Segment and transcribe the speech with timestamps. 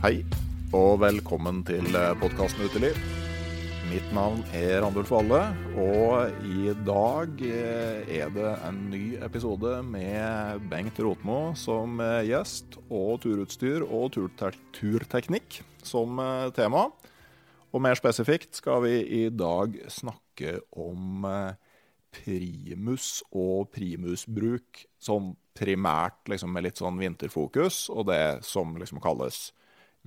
[0.00, 0.22] Hei,
[0.72, 1.84] og velkommen til
[2.22, 2.94] podkasten Uteliv.
[3.90, 5.40] Mitt navn er Randulf Valle,
[5.76, 12.80] og i dag eh, er det en ny episode med Bengt Rotmo som eh, gjest,
[12.88, 16.86] og turutstyr og turteknikk som eh, tema.
[17.68, 21.28] Og mer spesifikt skal vi i dag snakke om
[22.08, 29.50] primus og primusbruk, sånn primært liksom med litt sånn vinterfokus, og det som liksom kalles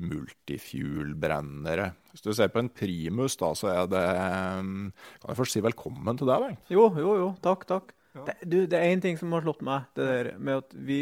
[0.02, 1.92] multifuel-brennere.
[2.12, 6.18] Hvis du ser på en primus, da, så er det Kan jeg først si velkommen
[6.18, 6.72] til deg, Bengt?
[6.74, 7.28] Jo, jo, jo.
[7.44, 7.94] Takk, takk.
[8.14, 9.88] Det, du, det er én ting som har slått meg.
[9.98, 11.00] det der med at Vi,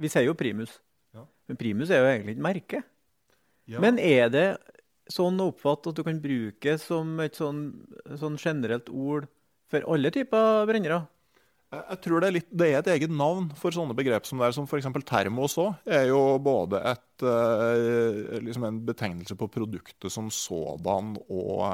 [0.00, 0.78] vi sier jo primus.
[1.12, 1.26] Ja.
[1.48, 2.82] Men primus er jo egentlig et merke.
[3.68, 3.80] Ja.
[3.84, 4.46] Men er det
[5.12, 7.66] sånn å oppfatte at du kan bruke som et sånn,
[8.20, 9.28] sånn generelt ord
[9.68, 11.04] for alle typer brennere?
[11.90, 14.48] Jeg tror det er, litt, det er et eget navn for sånne begrep som det
[14.48, 14.88] er, som f.eks.
[15.08, 15.80] termos òg.
[15.86, 21.64] Er jo både et, eh, liksom en betegnelse på produktet som sådan og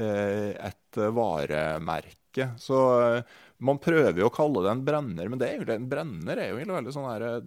[0.00, 2.48] eh, et varemerke.
[2.60, 5.90] Så eh, man prøver jo å kalle det en brenner, men det er egentlig, en
[5.90, 7.44] brenner er jo veldig sånn her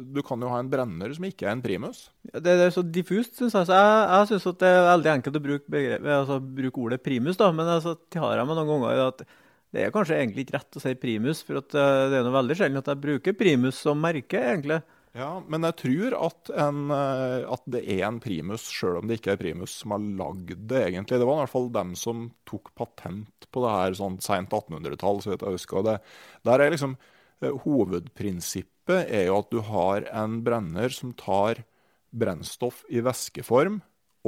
[0.00, 2.06] Du kan jo ha en brenner som ikke er en primus.
[2.30, 3.68] Det, det er så diffust, syns jeg.
[3.68, 7.50] Jeg, jeg syns det er veldig enkelt å bruke, begrepet, altså, bruke ordet primus, da.
[7.52, 9.24] Men altså, har jeg meg noen ganger at
[9.70, 12.38] det er kanskje egentlig ikke rett å si primus, for at, uh, det er noe
[12.38, 14.80] veldig sjelden at jeg bruker primus som merke, egentlig.
[15.16, 19.18] Ja, men jeg tror at, en, eh, at det er en primus, sjøl om det
[19.18, 21.18] ikke er primus, som har lagd det, egentlig.
[21.18, 25.18] Det var i hvert fall dem som tok patent på det her sånn seint 1800-tall,
[25.24, 25.82] så vidt jeg husker.
[25.88, 25.96] Det,
[26.46, 26.94] der er liksom,
[27.42, 31.64] eh, hovedprinsippet er jo at du har en brenner som tar
[32.14, 33.80] brennstoff i væskeform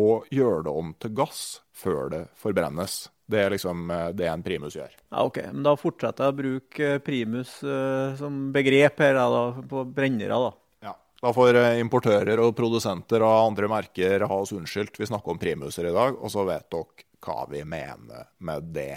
[0.03, 3.05] og gjør det om til gass før det forbrennes.
[3.32, 4.93] Det er liksom eh, det en primus gjør.
[5.09, 5.38] Ja, ok.
[5.53, 10.38] Men da fortsetter jeg å bruke eh, primus uh, som begrep her da, på brennere,
[10.47, 10.53] da.
[10.88, 10.94] Ja.
[11.22, 15.00] Da får importører og produsenter av andre merker ha oss unnskyldt.
[15.00, 18.97] Vi snakker om primuser i dag, og så vet dere hva vi mener med det.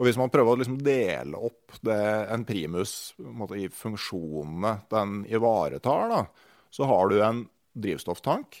[0.00, 2.00] Og Hvis man prøver å liksom dele opp det,
[2.32, 6.22] en primus måte, i funksjonene den ivaretar, da,
[6.72, 7.44] så har du en
[7.76, 8.56] drivstofftank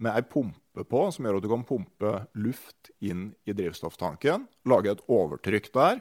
[0.00, 4.46] med ei pumpe på, som gjør at du kan pumpe luft inn i drivstofftanken.
[4.70, 6.00] Lage et overtrykk der,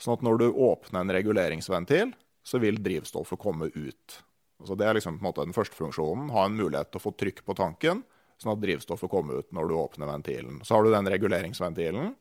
[0.00, 2.12] sånn at når du åpner en reguleringsventil,
[2.44, 4.18] så vil drivstoffet komme ut.
[4.62, 6.30] Altså det er liksom den første funksjonen.
[6.34, 8.02] Ha en mulighet til å få trykk på tanken,
[8.42, 10.60] sånn at drivstoffet kommer ut når du åpner ventilen.
[10.66, 12.12] Så har du den reguleringsventilen,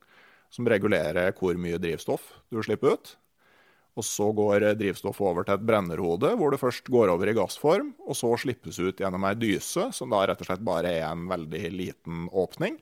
[0.51, 3.13] som regulerer hvor mye drivstoff du slipper ut.
[3.99, 7.91] Og så går drivstoffet over til et brennerhode, hvor det først går over i gassform,
[8.07, 11.25] og så slippes ut gjennom ei dyse, som da rett og slett bare er en
[11.27, 12.79] veldig liten åpning.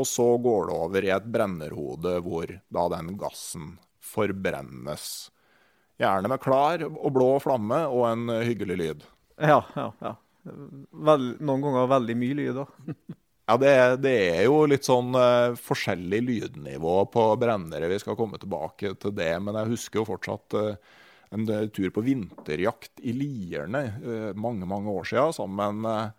[0.00, 5.06] Og så går det over i et brennerhode, hvor da den gassen forbrennes.
[6.00, 9.04] Gjerne med klar og blå flamme og en hyggelig lyd.
[9.36, 10.16] Ja, ja, ja.
[10.42, 12.72] Vel, noen ganger veldig mye lyd òg.
[13.48, 13.72] Ja, det,
[14.04, 17.90] det, er jo litt sånn uh, forskjellig lydnivå på brennere.
[17.90, 19.32] Vi skal komme tilbake til det.
[19.42, 20.98] Men jeg husker jo fortsatt uh,
[21.34, 23.86] en tur på vinterjakt i Lierne
[24.36, 26.10] mange mange år siden sammen med en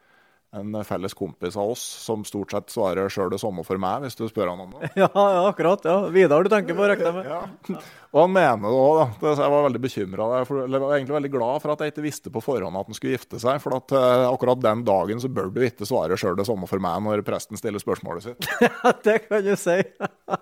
[0.53, 4.17] en felles kompis av oss som stort sett svarer sjøl det samme for meg, hvis
[4.19, 4.91] du spør han om det.
[5.01, 5.85] Ja, ja akkurat.
[5.85, 5.95] ja.
[6.13, 7.29] Vidar du tenker på, regner jeg med.
[7.31, 7.81] Ja.
[8.13, 9.31] Og han mener det òg, da.
[9.41, 10.25] Jeg var veldig bekymra.
[10.37, 13.15] Jeg var egentlig veldig glad for at jeg ikke visste på forhånd at han skulle
[13.15, 13.57] gifte seg.
[13.63, 16.83] For at uh, akkurat den dagen så bør du ikke svare sjøl det samme for
[16.83, 18.49] meg når presten stiller spørsmålet sitt.
[18.83, 19.79] Ja, det kan du si.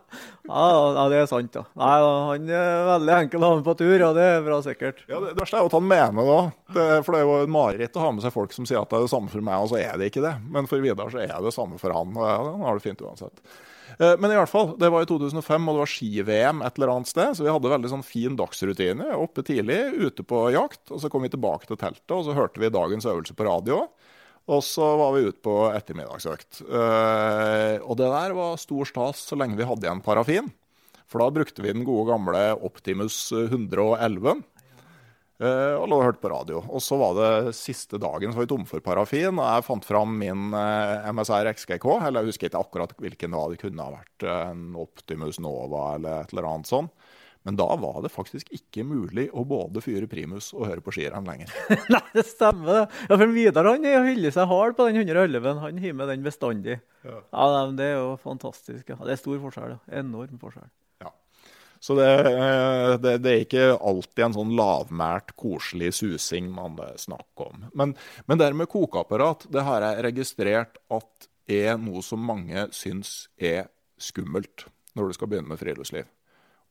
[0.52, 1.64] ja, det er sant, da.
[1.80, 1.96] Nei,
[2.28, 5.04] han er veldig enkel å ha med på tur, og det er bra sikkert.
[5.08, 6.54] Ja, Det, det verste er jo at han mener det òg.
[6.76, 9.00] For det er jo et mareritt å ha med seg folk som sier at det
[9.00, 10.36] er det samme for meg, og så er det ikke det.
[10.52, 12.90] Men for Vidar så er det det samme for han, og ja, han har det
[12.90, 13.46] fint uansett.
[14.01, 16.94] Eh, men i hvert fall, det var i 2005, og det var ski-VM et eller
[16.95, 17.36] annet sted.
[17.38, 19.12] Så vi hadde veldig sånn fin dagsrutine.
[19.18, 20.83] Oppe tidlig, ute på jakt.
[20.89, 23.83] Og så kom vi tilbake til teltet, og så hørte vi dagens øvelse på radio.
[24.51, 26.63] Og så var vi ute på ettermiddagsøkt.
[26.65, 30.50] Uh, og det der var stor stas så lenge vi hadde igjen parafin.
[31.06, 34.42] For da brukte vi den gode gamle Optimus 111.
[35.42, 36.60] Uh, og lå og hørte på radio.
[36.70, 39.34] Og så var det siste dagen så var vi tomme for parafin.
[39.34, 41.88] Og jeg fant fram min uh, MSR XGK.
[41.98, 43.56] Eller jeg husker ikke akkurat hvilken det var.
[43.56, 46.94] Det kunne ha vært en Optimus Nova eller et eller annet sånt.
[47.44, 51.26] Men da var det faktisk ikke mulig å både fyre primus og høre på skirenn
[51.26, 51.50] lenger.
[51.94, 52.68] Nei, det stemmer.
[52.70, 52.84] det.
[53.10, 55.48] Ja, for Vidar han hyller seg hard på den 111.
[55.64, 56.78] Han har med den bestandig.
[57.02, 57.18] Ja.
[57.34, 57.64] ja.
[57.78, 58.86] Det er jo fantastisk.
[58.94, 59.00] Ja.
[59.02, 59.74] Det er stor forskjell.
[59.74, 59.82] Ja.
[60.04, 60.70] Enorm forskjell.
[61.02, 61.16] Ja.
[61.81, 67.50] Så det, eh, det, det, er ikke alltid en sånn lavmælt, koselig susing man snakker
[67.50, 67.68] om.
[67.74, 67.95] Men,
[68.30, 73.72] men det med kokeapparat det har jeg registrert at er noe som mange syns er
[74.01, 74.68] skummelt
[74.98, 76.07] når du skal begynne med friluftsliv.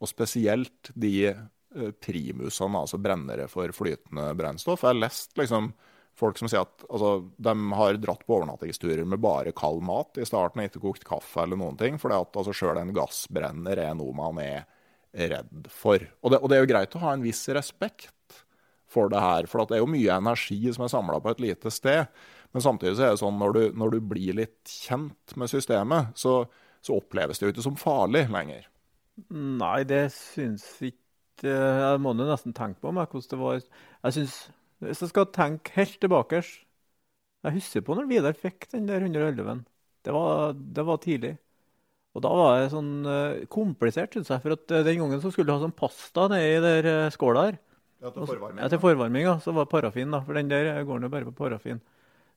[0.01, 4.85] Og spesielt de eh, primusene, altså brennere for flytende brennstoff.
[4.85, 5.71] Jeg har lest liksom,
[6.17, 10.29] folk som sier at altså, de har dratt på overnattingsturer med bare kald mat i
[10.29, 12.01] starten, og ikke kokt kaffe eller noen ting.
[12.01, 14.69] For at altså, sjøl en gassbrenner er noe man er
[15.13, 16.03] redd for.
[16.23, 18.43] Og det, og det, er jo greit å ha en viss respekt
[18.91, 19.49] for det her.
[19.51, 22.11] For det er jo mye energi som er samla på et lite sted.
[22.55, 26.15] Men samtidig så er det sånn når du, når du blir litt kjent med systemet,
[26.19, 26.43] så,
[26.83, 28.67] så oppleves det jo ikke som farlig lenger.
[29.31, 30.97] Nei, det syns ikke
[31.45, 33.61] Jeg må nesten tenke på meg hvordan det var.
[34.07, 34.39] Jeg synes,
[34.81, 39.65] Hvis jeg skal tenke helt tilbake Jeg husker på når Vidar fikk den der 111
[40.05, 40.15] Det
[40.77, 41.35] det var tidlig.
[42.11, 44.43] Og da var det sånn uh, komplisert, syns jeg.
[44.43, 47.47] For at uh, den gangen så skulle du ha sånn pasta nedi der uh, skåla
[47.47, 47.61] her.
[48.01, 48.63] Ja, til forvarming.
[48.65, 49.37] Ja, til forvarming, ja.
[49.45, 50.23] Så var det parafin, da.
[50.27, 51.83] For den der går jo bare på parafin.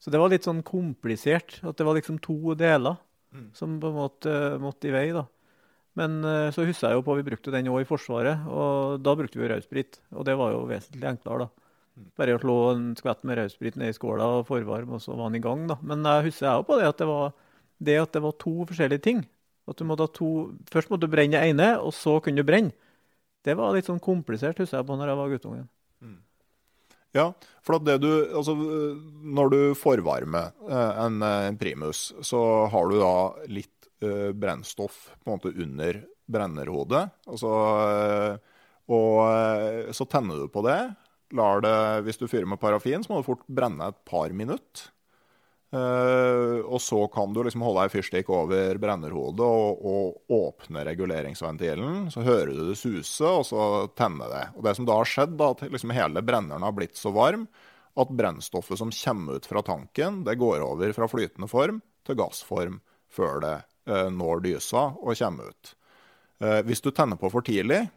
[0.03, 1.57] Så det var litt sånn komplisert.
[1.65, 2.99] At det var liksom to deler
[3.33, 3.47] mm.
[3.57, 5.25] som på en måte måtte i vei, da.
[5.97, 9.13] Men så husker jeg jo på at vi brukte den òg i Forsvaret, og da
[9.13, 9.99] brukte vi rødsprit.
[10.17, 11.67] Og det var jo vesentlig enklere, da.
[11.93, 12.07] Mm.
[12.17, 15.29] Bare å slå en skvett med rødsprit ned i skåla og forvarme, og så var
[15.29, 15.77] den i gang, da.
[15.85, 17.31] Men jeg husker jeg òg på det at det var
[17.83, 19.23] det at det var to forskjellige ting.
[19.69, 20.29] At du måtte ha to
[20.71, 22.75] Først måtte du brenne det ene, og så kunne du brenne.
[23.43, 25.65] Det var litt sånn komplisert, husker jeg på når jeg var guttungen.
[25.99, 26.19] Mm.
[27.13, 27.25] Ja,
[27.65, 32.39] for at det du, altså, når du forvarmer eh, en, en primus, så
[32.71, 33.15] har du da
[33.51, 35.99] litt uh, brennstoff på en måte under
[36.31, 37.03] brennerhodet.
[37.27, 37.51] Altså,
[38.93, 40.79] og så tenner du på det.
[41.33, 41.75] Det,
[42.07, 44.92] hvis du fyrer med parafin, så må det fort brenne et par minutter.
[45.73, 52.11] Uh, og så kan du liksom holde ei fyrstikk over brennerhodet og, og, åpne reguleringsventilen.
[52.13, 53.63] Så hører du det suse, og så
[53.97, 54.43] tenner det.
[54.53, 57.47] Og Det som da har skjedd, da, at liksom hele brenneren har blitt så varm
[57.97, 62.79] at brennstoffet som kommer ut fra tanken, det går over fra flytende form til gassform
[63.13, 63.57] før det
[63.89, 65.73] uh, når dysa og kommer ut.
[66.37, 67.87] Uh, hvis du tenner på for tidlig,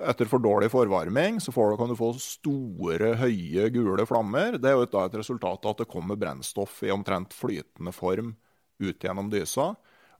[0.00, 4.58] etter for dårlig forvarming, så du, kan du få store, høye, gule flammer.
[4.58, 8.34] Det er jo et resultat av at det kommer brennstoff i omtrent flytende form
[8.82, 9.72] ut gjennom dysa.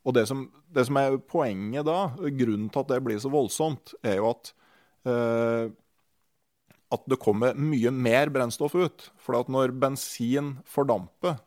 [0.02, 3.95] Og det som, det som er poenget da, grunnen til at det blir så voldsomt,
[4.02, 4.52] er jo at
[5.07, 5.71] eh,
[6.93, 9.07] at det kommer mye mer brennstoff ut.
[9.17, 11.38] For når bensin fordamper,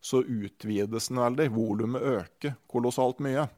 [0.00, 1.50] så utvides den veldig.
[1.52, 3.48] Volumet øker kolossalt mye.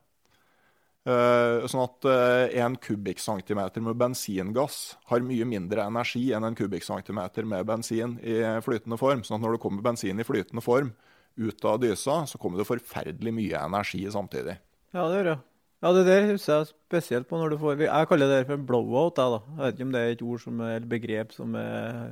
[1.08, 7.46] Uh, sånn at uh, en kubikkcentimeter med bensingass har mye mindre energi enn en kubikkcentimeter
[7.48, 9.22] med bensin i flytende form.
[9.24, 10.92] Sånn at når det kommer bensin i flytende form
[11.40, 14.58] ut av dysa, så kommer det forferdelig mye energi samtidig.
[14.92, 15.38] Ja, det gjør det.
[15.80, 19.16] Ja, det der husker jeg spesielt på når du får Jeg kaller det for blowout.
[19.16, 19.54] Jeg, da.
[19.54, 22.10] jeg vet ikke om det er et ord som er, eller begrep som er,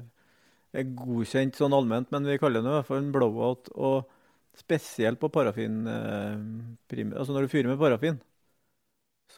[0.72, 3.68] er godkjent sånn allment, men vi kaller det i hvert fall en blowout.
[3.76, 4.14] og
[4.58, 8.16] Spesielt på parafin eh, Altså når du fyrer med parafin.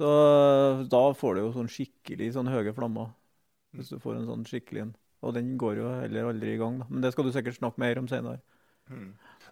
[0.01, 0.11] Så
[0.89, 3.11] da får du jo sånn skikkelig sånn høye flammer.
[3.77, 4.95] Hvis du får en sånn skikkelig en.
[5.21, 6.87] Og den går jo heller aldri i gang, da.
[6.89, 8.41] Men det skal du sikkert snakke mer om senere.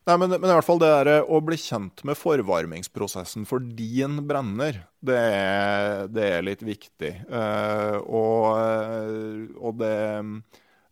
[0.09, 4.23] Nei, men, men, i hvert fall det der, å bli kjent med forvarmingsprosessen for din
[4.27, 7.13] brenner, det er, det er litt viktig.
[7.29, 9.93] Uh, og, og det,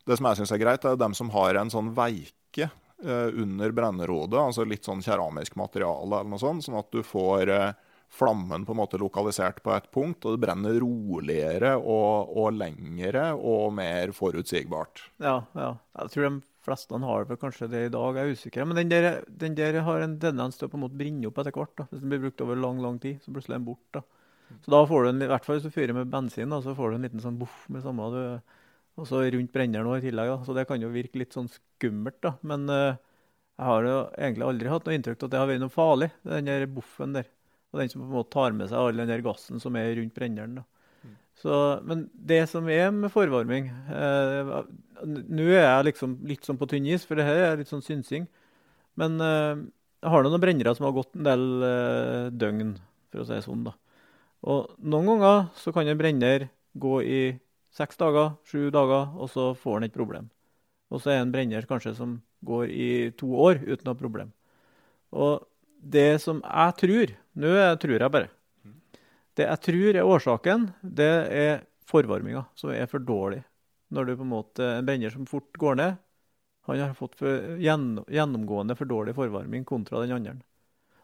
[0.05, 3.73] det, som jeg syns er greit, er dem som har en sånn veike uh, under
[3.73, 8.65] brennerodet, altså litt sånn keramisk materiale eller noe sånt, sånn at du får uh, flammen
[8.65, 13.73] på en måte lokalisert på et punkt, og det brenner roligere og, og lengre og
[13.77, 15.03] mer forutsigbart.
[15.23, 15.73] Ja, ja.
[15.99, 16.33] Jeg tror de
[16.67, 18.67] fleste har vel kanskje det i dag, jeg er usikker.
[18.67, 21.41] Men den der, den der har en tendens til å på en måte brenne opp
[21.41, 21.75] etter hvert.
[21.79, 21.87] da.
[21.91, 24.03] Hvis den blir brukt over lang lang tid, så plutselig er den borte.
[24.63, 26.75] Så da får du en, i hvert fall hvis du fyrer med bensin, da, så
[26.75, 28.21] får du en liten sånn boff med samme du,
[28.97, 30.31] Og så rundt brenneren nå i tillegg.
[30.31, 30.39] da.
[30.47, 32.37] Så det kan jo virke litt sånn skummelt, da.
[32.47, 32.95] Men uh,
[33.57, 36.09] jeg har jo egentlig aldri hatt noe inntrykk av at det har vært noe farlig,
[36.25, 37.29] den der boffen der.
[37.73, 39.93] Og den som på en måte tar med seg all den der gassen som er
[39.97, 40.61] rundt brenneren.
[41.37, 41.53] Så,
[41.85, 44.47] men det som er med forvarming eh,
[45.05, 47.85] Nå er jeg liksom litt sånn på tynn is, for det her er litt sånn
[47.85, 48.25] synsing.
[48.97, 49.59] Men eh,
[50.01, 52.71] jeg har noen brennere som har gått en del eh, døgn,
[53.11, 53.67] for å si det sånn.
[53.67, 53.75] da.
[54.49, 56.47] Og noen ganger så kan en brenner
[56.77, 57.21] gå i
[57.77, 60.31] seks dager, sju dager, og så får han et problem.
[60.89, 64.33] Og så er en brenner kanskje som går i to år uten noe problem.
[65.13, 65.45] Og
[65.77, 68.29] det som jeg tror Nå tror jeg bare.
[69.37, 73.43] Det jeg tror er årsaken, det er forvarminga, som er for dårlig.
[73.93, 75.99] Når du på En måte, en brenner som fort går ned,
[76.67, 80.39] han har fått for, gjennomgående for dårlig forvarming kontra den andre.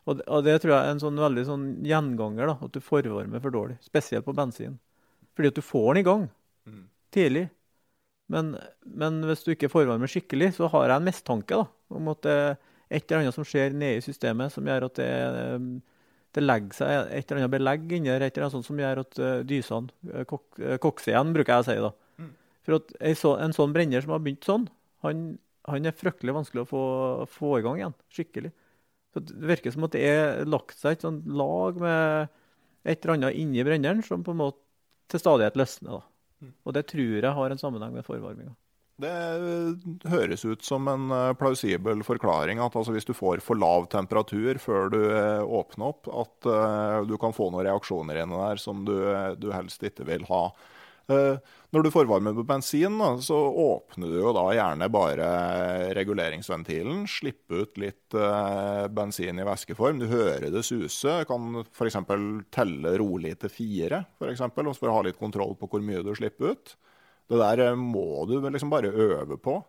[0.03, 2.81] Og det, og det tror jeg er en sånn veldig sånn gjenganger, da, at du
[2.83, 3.77] forvarmer for dårlig.
[3.85, 4.75] Spesielt på bensin.
[5.37, 6.25] Fordi at du får den i gang
[6.67, 6.81] mm.
[7.15, 7.45] tidlig.
[8.33, 12.25] Men, men, hvis du ikke forvarmer skikkelig, så har jeg en mistanke da, om at
[12.25, 12.37] det
[12.93, 15.65] et eller annet som skjer nede i systemet som gjør at det er
[16.33, 19.03] det legger seg et eller annet belegg inni der, et eller annet sånt som gjør
[19.03, 21.75] at uh, dysene uh, kok, kokser igjen, bruker jeg å si.
[21.83, 21.91] da.
[22.23, 22.31] Mm.
[22.65, 22.95] For at
[23.43, 24.65] En sånn brenner som har begynt sånn,
[25.05, 25.23] han,
[25.69, 26.83] han er fryktelig vanskelig å få,
[27.29, 27.97] få, i gang igjen.
[28.17, 28.53] Skikkelig.
[29.13, 32.33] Så Det virker som at det er lagt seg et sånt lag med
[32.83, 34.59] et eller annet inni brenneren som på en måte
[35.13, 35.99] til stadighet løsner.
[35.99, 36.47] da.
[36.47, 36.53] Mm.
[36.65, 38.55] Og det tror jeg har en sammenheng med forvarminga.
[39.01, 43.57] Det eh, høres ut som en eh, plausibel forklaring at altså, hvis du får for
[43.57, 48.37] lav temperatur før du eh, åpner opp, at uh, du kan få noen reaksjoner inni
[48.37, 48.95] der som du,
[49.41, 50.45] du, helst ikke vil ha.
[51.03, 55.25] Når du forvarmer på bensin, så åpner du jo da gjerne bare
[55.97, 57.01] reguleringsventilen.
[57.11, 58.15] Slipper ut litt
[58.95, 59.99] bensin i væskeform.
[59.99, 61.17] Du hører det suse.
[61.27, 61.99] Kan f.eks.
[62.55, 66.13] telle rolig til fire, for, eksempel, for å ha litt kontroll på hvor mye du
[66.15, 66.75] slipper ut.
[67.29, 69.59] Det der eh, må du liksom bare øve på.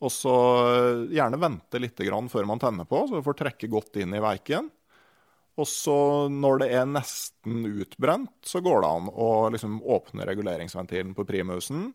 [0.00, 0.34] Og så
[0.72, 4.22] eh, gjerne vente litt før man tenner på, så du får trekke godt inn i
[4.22, 4.70] veiken.
[5.60, 11.12] Og så når det er nesten utbrent, så går det an å liksom åpne reguleringsventilen
[11.14, 11.90] på primusen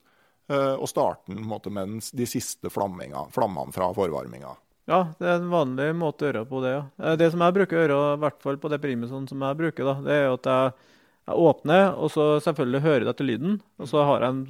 [0.52, 4.54] eh, og starte den med de siste flammene fra forvarminga.
[4.86, 6.76] Ja, det er en vanlig måte å gjøre på det.
[6.76, 7.16] ja.
[7.18, 9.88] Det som jeg bruker å gjøre, i hvert fall på det primusen som jeg bruker,
[9.88, 10.92] da, det er at jeg
[11.26, 13.56] jeg åpner, og så selvfølgelig hører du etter lyden.
[13.82, 14.42] Og så har jeg en,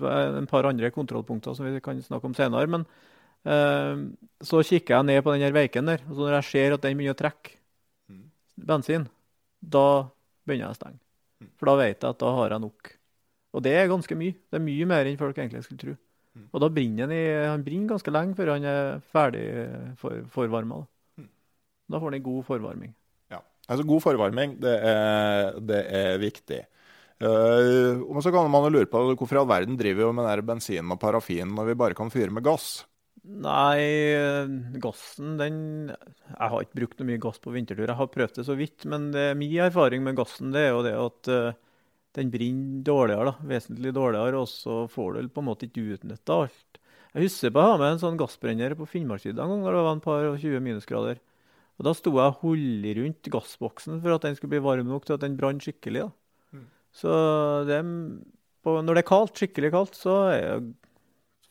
[0.42, 2.68] en, par andre kontrollpunkter som vi kan snakke om senere.
[2.68, 2.84] Men
[3.48, 4.02] eh,
[4.44, 7.00] så kikker jeg ned på den veiken der, og så når jeg ser at den
[7.00, 7.56] begynner å trekke
[8.12, 8.26] mm.
[8.72, 9.08] bensin,
[9.64, 9.88] da
[10.44, 11.00] begynner jeg å stenge.
[11.40, 11.52] Mm.
[11.56, 12.92] For da vet jeg at da har jeg nok.
[13.56, 14.36] Og det er ganske mye.
[14.52, 15.96] Det er mye mer enn folk egentlig skulle tro.
[16.36, 16.50] Mm.
[16.52, 19.48] Og da brenner han, i, han brenner ganske lenge før han er ferdig
[20.02, 20.84] for, forvarma.
[20.84, 21.30] Da.
[21.96, 22.96] da får han en god forvarming.
[23.66, 26.64] Altså, god forvarming det er, det er viktig.
[27.16, 30.28] Uh, og så kan man jo lure på hvorfor i all verden driver vi med
[30.28, 32.84] den bensinen og parafinen når vi bare kan fyre med gass?
[33.26, 33.82] Nei,
[34.14, 35.56] eh, gassen den
[35.90, 37.88] Jeg har ikke brukt noe mye gass på vintertur.
[37.88, 38.86] Jeg har prøvd det så vidt.
[38.86, 41.58] Men det, min erfaring med gassen det er jo det at uh,
[42.20, 43.32] den brenner dårligere.
[43.32, 44.44] da, Vesentlig dårligere.
[44.44, 46.80] Og så får du på en måte ikke utnytta alt.
[47.16, 49.84] Jeg husker på å ha med en sånn gassbrenner på Finnmarkssida en gang da det
[49.88, 51.22] var en par og 20 minusgrader.
[51.76, 55.08] Og Da sto jeg og holdt rundt gassboksen for at den skulle bli varm nok
[55.08, 56.06] til at den brant skikkelig.
[56.06, 56.56] da.
[56.56, 56.68] Mm.
[56.96, 57.12] Så
[57.68, 57.82] det,
[58.64, 60.16] på, når det er kaldt, skikkelig kaldt, så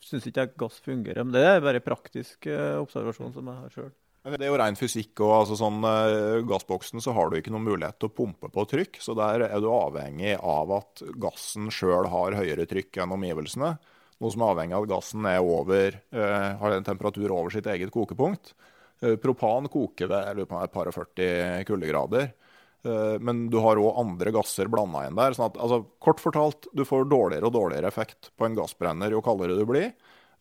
[0.05, 1.23] syns ikke jeg gass fungerer.
[1.23, 3.93] Men det er bare praktisk uh, observasjon som jeg har sjøl.
[4.25, 5.21] Det er jo ren fysikk.
[5.21, 8.65] og altså sånn uh, Gassboksen så har du ikke noen mulighet til å pumpe på
[8.71, 8.97] trykk.
[9.03, 13.75] Så der er du avhengig av at gassen sjøl har høyere trykk enn omgivelsene.
[14.23, 17.93] Noe som er avhengig av at gassen over, uh, har en temperatur over sitt eget
[17.93, 18.55] kokepunkt.
[19.03, 22.29] Eh, propan koker ved et par og 40 kuldegrader.
[22.85, 25.35] Eh, men du har òg andre gasser blanda inn der.
[25.35, 29.23] sånn at, altså, Kort fortalt, du får dårligere og dårligere effekt på en gassbrenner jo
[29.25, 29.91] kaldere du blir.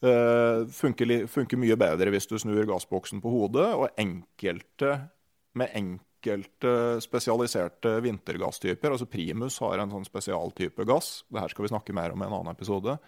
[0.05, 3.71] Uh, funker, funker, mye bedre hvis du snur gassboksen på hodet.
[3.73, 4.99] Og enkelte
[5.57, 11.73] med enkelte spesialiserte vintergasstyper, altså Primus har en sånn spesialtype gass, det her skal vi
[11.73, 12.99] snakke mer om i en annen episode,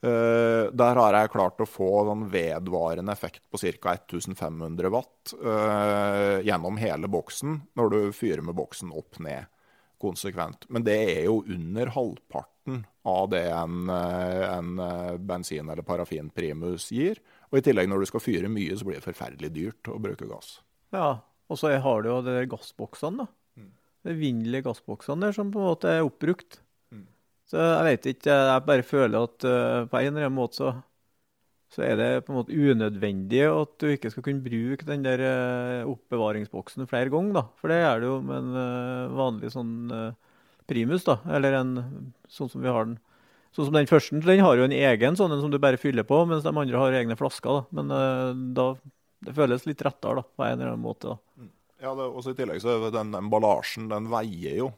[0.00, 3.92] der har jeg klart å få sånn vedvarende effekt på ca.
[3.98, 9.50] 1500 watt uh, gjennom hele boksen når du fyrer med boksen opp ned
[10.00, 10.64] konsekvent.
[10.72, 14.72] Men det er jo under halvparten av det en, uh, en
[15.28, 17.20] bensin- eller parafinprimus gir.
[17.50, 20.28] Og i tillegg, når du skal fyre mye, så blir det forferdelig dyrt å bruke
[20.30, 20.60] gass.
[20.94, 21.18] Ja,
[21.50, 23.60] og så har du jo de gassboksene, da.
[23.60, 23.70] Mm.
[24.06, 26.60] De evinnelige gassboksene der som på en måte er oppbrukt.
[27.50, 30.70] Så jeg vet ikke, jeg bare føler at uh, på en eller annen måte så,
[31.74, 35.24] så, er det på en måte unødvendig at du ikke skal kunne bruke den der
[35.24, 37.40] uh, oppbevaringsboksen flere ganger.
[37.40, 37.44] da.
[37.58, 39.74] For det er det jo med en uh, vanlig sånn
[40.70, 41.18] primus, da.
[41.34, 41.76] Eller en
[42.30, 42.98] sånn som vi har den.
[43.50, 46.22] Sånn som den første, den har jo en egen sånn som du bare fyller på,
[46.30, 47.50] mens de andre har egne flasker.
[47.50, 47.80] da.
[47.80, 48.72] Men da,
[49.26, 51.16] det føles litt rettere da, på en eller annen måte.
[51.16, 51.42] da.
[51.42, 51.56] Mm.
[51.80, 54.68] Ja, det, også I tillegg så er den emballasjen den veier jo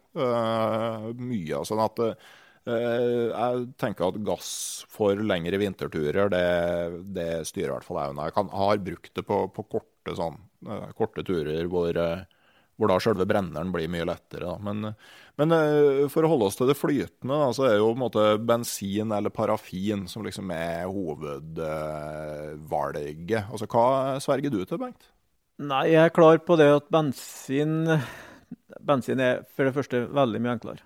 [1.18, 1.60] mye.
[1.68, 2.14] sånn at Eh,
[2.66, 6.46] jeg tenker at gass for lengre vinterturer, det,
[7.16, 8.26] det styrer i hvert fall jeg unna.
[8.28, 10.36] Jeg har brukt det på, på korte, sånn,
[10.68, 12.22] eh, korte, turer hvor, eh,
[12.78, 14.50] hvor da selve brenneren blir mye lettere.
[14.62, 14.76] Men,
[15.40, 15.48] men,
[16.12, 19.30] for å holde oss til det flytende, da, så er det jo måte bensin eller
[19.34, 23.42] parafin som liksom er hovedvalget.
[23.50, 25.04] Altså, hva sverger du til, Bengt?
[25.62, 27.74] Nei, jeg er klar på det at bensin,
[28.82, 30.82] bensin er for det første veldig mye enklere.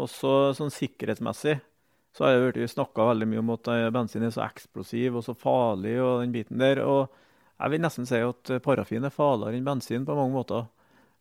[0.00, 1.58] Og så sånn sikkerhetsmessig
[2.16, 5.34] så har jeg snakka veldig mye om at eh, bensin er så eksplosiv og så
[5.36, 6.82] farlig og den biten der.
[6.84, 7.08] Og
[7.56, 10.66] jeg vil nesten si at parafin er farligere enn bensin på mange måter.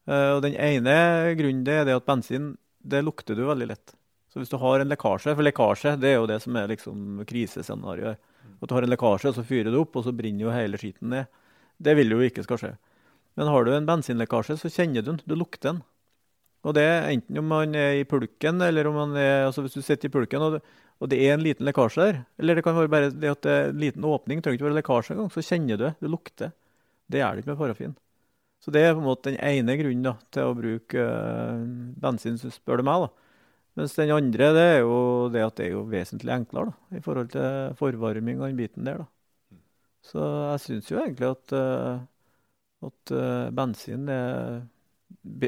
[0.10, 0.96] Eh, og den ene
[1.40, 3.96] grunnen det er det at bensin det lukter du veldig lett.
[4.32, 7.24] Så hvis du har en lekkasje For lekkasje det er jo det som er liksom
[7.28, 8.20] krisescenarioet.
[8.62, 11.12] At du har en lekkasje, så fyrer du opp, og så brenner jo hele skitten
[11.14, 11.30] ned.
[11.82, 12.72] Det vil jo ikke skal skje.
[13.40, 15.22] Men har du en bensinlekkasje, så kjenner du den.
[15.26, 15.82] Du lukter den.
[16.62, 19.82] Og det enten om man er i pulken, eller om man er altså hvis du
[19.82, 20.62] sitter i pulken og
[21.02, 23.52] og det er en liten lekkasje der, eller det kan være bare det at det
[23.52, 25.96] er en liten åpning, trenger ikke være lekkasje engang, så kjenner du det.
[25.98, 26.52] Det lukter.
[27.10, 27.96] Det er det ikke med parafin.
[28.62, 31.64] Så det er på en måte den ene grunnen da, til å bruke øh,
[32.04, 33.08] bensin, spør du meg.
[33.08, 33.32] da.
[33.80, 35.00] Mens den andre det er jo
[35.34, 38.86] det at det er jo vesentlig enklere da, i forhold til forvarming og den biten
[38.86, 39.02] der.
[39.02, 39.58] da.
[40.06, 42.06] Så jeg syns jo egentlig at, øh,
[42.92, 44.62] at øh, bensin er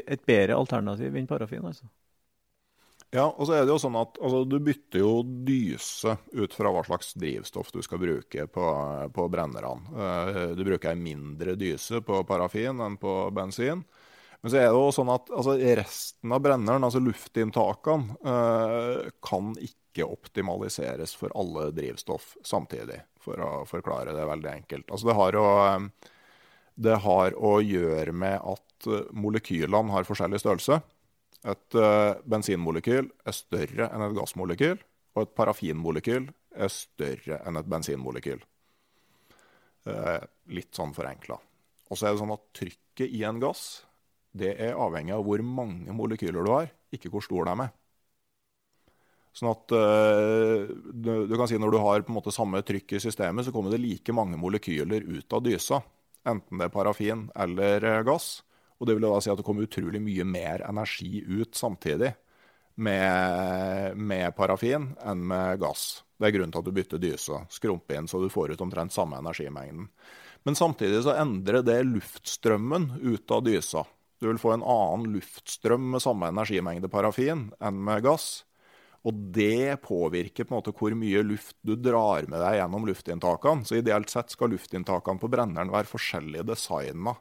[0.04, 1.64] et bedre alternativ enn parafin.
[1.64, 1.88] altså.
[3.14, 5.12] Ja, og så er det jo sånn at altså, Du bytter jo
[5.46, 8.64] dyse ut fra hva slags drivstoff du skal bruke på,
[9.14, 9.92] på brennerne.
[9.94, 13.84] Uh, du bruker ei mindre dyse på parafin enn på bensin.
[14.42, 19.54] Men så er det jo sånn at altså, resten av brenneren, altså luftinntakene, uh, kan
[19.62, 24.90] ikke optimaliseres for alle drivstoff samtidig, for å forklare det veldig enkelt.
[24.90, 25.46] Altså, det har jo
[26.74, 30.80] det har å gjøre med at eh, molekylene har forskjellig størrelse.
[31.44, 34.78] Et uh, bensinmolekyl er større enn et gassmolekyl,
[35.12, 38.40] og et parafinmolekyl er større enn et bensinmolekyl.
[39.84, 40.24] Uh,
[40.56, 41.36] litt sånn forenkla.
[41.92, 43.84] Og så er det sånn at trykket i en gass
[44.34, 47.74] det er avhengig av hvor mange molekyler du har, ikke hvor stor de er.
[49.36, 53.46] Sånn at du, kan si Når du har på en måte samme trykk i systemet,
[53.46, 55.80] så kommer det like mange molekyler ut av dysa
[56.28, 58.42] enten det er parafin eller eh, gass.
[58.80, 62.12] Og det vil da si at det kommer utrolig mye mer energi ut samtidig
[62.74, 66.02] med, med parafin enn med gass.
[66.18, 67.40] Det er grunnen til at du bytter dyse.
[67.50, 69.88] skrumper inn så du får ut omtrent samme energimengden.
[70.44, 73.84] Men samtidig så endrer det luftstrømmen ut av dysa.
[74.20, 78.44] Du vil få en annen luftstrøm med samme energimengde parafin enn med gass.
[79.04, 83.66] Og det påvirker på en måte hvor mye luft du drar med deg gjennom luftinntakene.
[83.68, 87.12] Så ideelt sett skal luftinntakene på brenneren være forskjellig designa,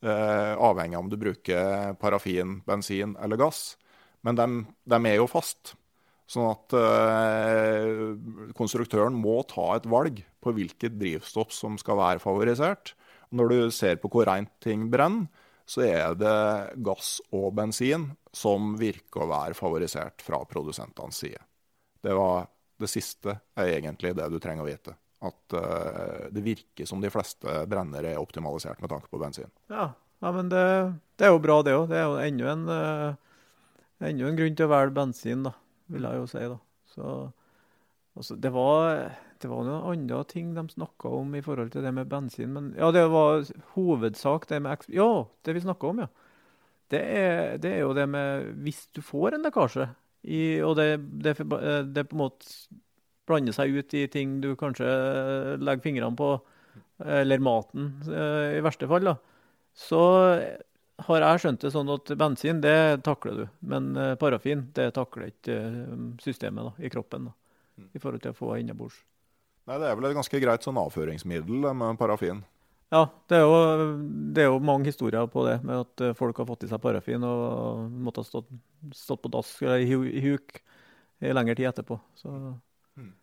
[0.00, 3.76] eh, avhengig av om du bruker parafin, bensin eller gass.
[4.24, 4.48] Men de,
[4.88, 5.74] de er jo fast.
[6.32, 7.92] Sånn at eh,
[8.56, 12.94] konstruktøren må ta et valg på hvilket drivstoff som skal være favorisert.
[13.32, 15.28] når du ser på hvor rent ting brenner,
[15.72, 16.38] så er det
[16.84, 21.40] gass og bensin som virker å være favorisert fra produsentenes side.
[22.02, 22.44] Det var
[22.82, 24.94] det siste er egentlig det du trenger å vite.
[25.22, 29.48] At uh, det virker som de fleste brennere er optimalisert med tanke på bensin.
[29.72, 30.64] Ja, ja men det,
[31.16, 31.86] det, er jo bra, det òg.
[31.92, 35.54] Det er jo enda en, uh, en, grunn til å velge bensin, da,
[35.94, 36.44] vil jeg jo si.
[36.52, 36.58] da.
[36.92, 37.14] Så,
[38.18, 39.06] altså, det var
[39.42, 42.52] det var noen andre ting de snakka om i forhold til det med bensin.
[42.54, 43.42] Men ja, det var
[43.74, 46.08] hovedsak det med Ja, det vi snakka om, ja.
[46.92, 49.88] Det er, det er, jo det med Hvis du får en lekkasje,
[50.22, 51.34] i, og det, det,
[51.94, 52.52] det, på en måte
[53.26, 54.86] blander seg ut i ting du kanskje
[55.58, 56.36] legger fingrene på,
[57.02, 59.16] eller maten i verste fall, da,
[59.74, 60.02] så
[61.08, 65.58] har jeg skjønt det sånn at bensin det takler du, men parafin det takler ikke
[66.22, 67.30] systemet da, i kroppen.
[67.30, 69.00] da, I forhold til å få innabords.
[69.68, 72.42] Nei, Det er vel et ganske greit sånn avføringsmiddel med parafin.
[72.92, 73.60] Ja, det er, jo,
[74.36, 76.82] det er, jo, mange historier på det, med at eh, folk har fått i seg
[76.82, 78.50] parafin og måtte ha stått,
[78.92, 80.58] stått på dask eller i huk
[81.22, 81.96] i lengre tid etterpå.
[82.20, 82.34] Så.
[82.98, 83.14] Hmm.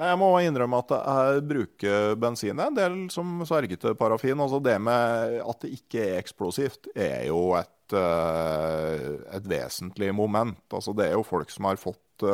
[0.00, 4.40] Nei, Jeg må innrømme at jeg bruker bensin en del som sverget parafin.
[4.40, 9.04] Altså det med at det ikke er eksplosivt, er jo et, eh,
[9.36, 10.64] et vesentlig moment.
[10.72, 12.30] Altså Det er jo folk som har fått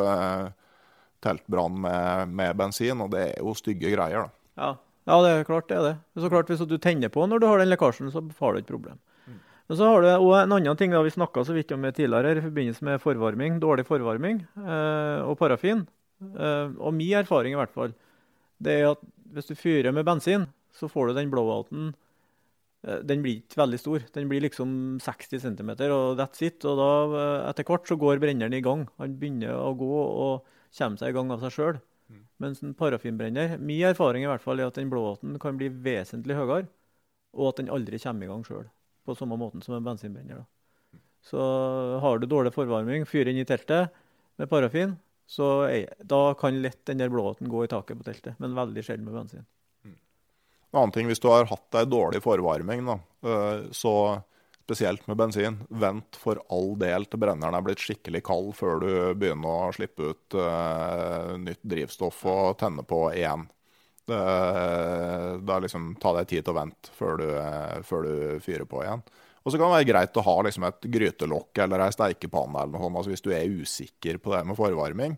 [1.27, 4.29] teltbrann med, med, bensin, og det er jo stygge greier.
[4.29, 4.62] da.
[4.62, 4.71] Ja,
[5.07, 5.97] ja, det er klart det er det.
[6.19, 8.71] Så klart Hvis du tenner på når du har den lekkasjen, så har du et
[8.71, 8.99] problem.
[9.27, 9.37] Mm.
[9.69, 11.99] Men så har du også en annen ting da vi snakka så vidt om tidligere
[12.01, 15.85] tidligere i forbindelse med forvarming, dårlig forvarming eh, og parafin.
[16.23, 17.95] Eh, og min erfaring i hvert fall,
[18.59, 19.05] det er at
[19.37, 21.93] hvis du fyrer med bensin, så får du den blowouten
[22.87, 24.05] eh, Den blir ikke veldig stor.
[24.15, 26.65] Den blir liksom 60 cm, og that's it.
[26.65, 26.91] Og da,
[27.23, 28.89] eh, etter hvert, så går brenneren i gang.
[28.99, 31.79] Han begynner å gå og kommer seg i gang av seg sjøl.
[32.39, 36.37] Mens en parafinbrenner Min erfaring i hvert fall er at den blåvåten kan bli vesentlig
[36.39, 36.69] høyere,
[37.37, 38.69] og at den aldri kommer i gang sjøl.
[39.07, 40.43] På samme måten som en bensinbrenner.
[40.43, 41.01] Da.
[41.27, 41.41] Så
[42.03, 43.95] har du dårlig forvarming, fyr inn i teltet
[44.39, 44.95] med parafin,
[45.27, 48.39] så er, da kan lett den der blåvåten gå i taket på teltet.
[48.43, 49.47] Men veldig sjelden med bensin.
[49.87, 53.95] En annen ting, hvis du har hatt ei dårlig forvarming, da, øh, så
[54.66, 58.88] spesielt med bensin, vent for all del til brenneren er blitt skikkelig kald før du
[59.14, 63.44] begynner å slippe ut uh, nytt drivstoff og tenne på igjen.
[64.07, 64.18] Det,
[65.46, 68.83] det er liksom, Ta deg tid til å vente før, uh, før, du fyrer på
[68.83, 69.07] igjen.
[69.46, 72.83] Og så kan det være greit å ha liksom, et grytelokk eller ei steikepanne eller
[72.83, 75.14] noe altså hvis du er usikker på det med forvarming.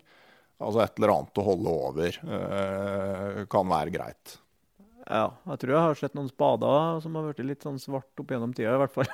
[0.60, 4.36] Altså et eller annet å holde over uh, kan være greit.
[5.08, 8.32] Ja, jeg tror jeg har sett noen spader som har blitt litt sånn svart opp
[8.32, 9.08] gjennom tida, i hvert fall.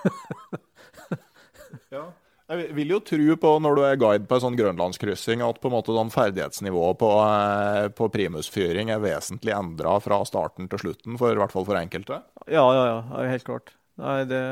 [1.94, 2.08] ja.
[2.44, 5.70] Jeg vil jo tro på, når du er guide på en sånn grønlandskryssing, at på
[5.70, 11.16] en måte sånn ferdighetsnivået på, eh, på primusfyring er vesentlig endra fra starten til slutten,
[11.20, 12.20] for, i hvert fall for enkelte?
[12.44, 13.72] Ja, ja, ja, helt klart.
[14.02, 14.42] Nei, det,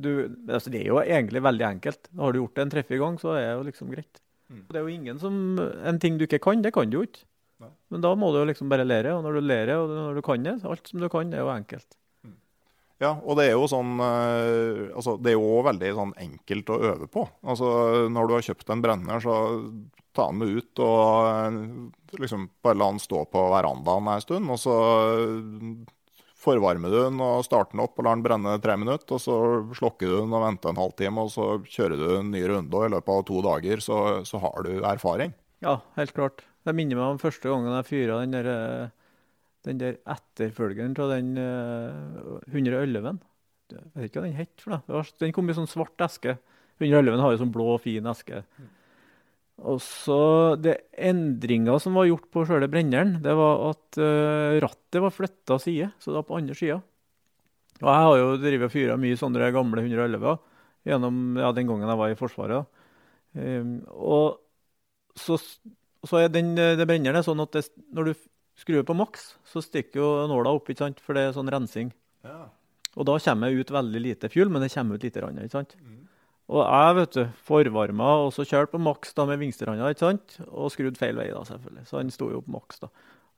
[0.00, 0.10] du,
[0.46, 2.08] altså det, er jo egentlig veldig enkelt.
[2.22, 4.22] Har du gjort det en i gang, så er det jo liksom greit.
[4.48, 4.64] Mm.
[4.70, 7.24] Det er jo ingen som En ting du ikke kan, det kan du jo ikke.
[7.92, 10.24] Men da må du jo liksom bare lære, og når du lærer og når du
[10.24, 11.96] kan det, alt som du kan, er jo enkelt.
[13.02, 16.78] Ja, og det er jo sånn uh, altså, Det er jo veldig sånn enkelt å
[16.92, 17.24] øve på.
[17.42, 17.66] Altså,
[18.12, 19.38] Når du har kjøpt en brenner, så
[20.14, 24.52] ta den med ut og uh, liksom bare la den stå på verandaen en stund.
[24.54, 24.76] Og så
[26.42, 29.18] forvarmer du den og starter den opp og lar den brenne tre minutter.
[29.18, 29.36] Og så
[29.78, 32.70] slokker du den og venter en halvtime, og så kjører du en ny runde.
[32.70, 35.34] Og i løpet av to dager så, så har du erfaring.
[35.64, 36.46] Ja, helt klart.
[36.62, 38.92] Det minner meg om første gangen jeg fyra den der, eh,
[39.66, 43.18] den der etterfølgeren av den uh, eh, 111.
[43.72, 44.54] Jeg vet ikke hva den het.
[44.62, 45.02] for det.
[45.22, 46.36] Den kom i sånn svart eske.
[46.82, 48.42] 111 har jo sånn blå, fin eske.
[49.62, 50.20] Og så
[50.58, 55.58] det Endringa som var gjort på sjøle brenneren, det var at uh, rattet var flytta
[55.62, 55.90] side.
[55.98, 56.78] Så det var på andre sida.
[57.82, 60.38] Og jeg har jo drevet og fyra mye sånne gamle 111
[60.86, 62.82] gjennom ja, den gangen jeg var i Forsvaret.
[63.34, 64.38] Um, og
[65.18, 65.38] så
[66.10, 68.14] så er den, eh, det brenneren er sånn at det, når du
[68.58, 71.00] skrur på maks, så stikker jo nåla opp, ikke sant?
[71.00, 71.92] for det er sånn rensing.
[72.26, 72.48] Ja.
[72.96, 75.38] Og da kommer det ut veldig lite fuel, men det kommer ut lite grann.
[75.40, 75.76] ikke sant?
[75.80, 76.02] Mm.
[76.52, 80.36] Og jeg vet du, forvarma og så kjørte på maks da med vingstranda ikke sant?
[80.50, 81.86] og skrudd feil vei, da selvfølgelig.
[81.88, 82.82] Så han sto jo på maks.
[82.82, 82.90] da.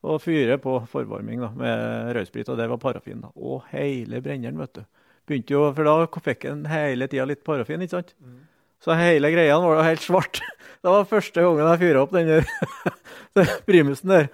[0.05, 3.23] Og fyrer på forvarming da, med rødsprit, og det var parafin.
[3.23, 3.31] da.
[3.35, 4.83] Og hele brenneren, vet du.
[5.25, 8.13] Begynte jo, For da fikk han hele tida litt parafin, ikke sant?
[8.19, 8.43] Mm.
[8.83, 10.41] Så hele greia var jo helt svart.
[10.85, 14.27] Det var første gangen jeg fyra opp den der primusen der.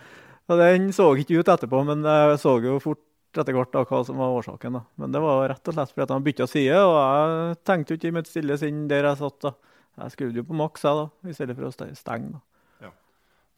[0.51, 4.19] Og Den så ikke ut etterpå, men jeg så jo fort etter hvert hva som
[4.19, 4.75] var årsaken.
[4.75, 4.82] da.
[4.99, 8.12] Men det var rett og slett fordi han bytta side, og jeg tenkte jo ikke
[8.12, 9.38] i mitt stille sinn der jeg satt.
[9.47, 9.54] da.
[10.01, 12.34] Jeg skrudde jo på maks jeg da, i stedet for å stenge.
[12.36, 12.41] da.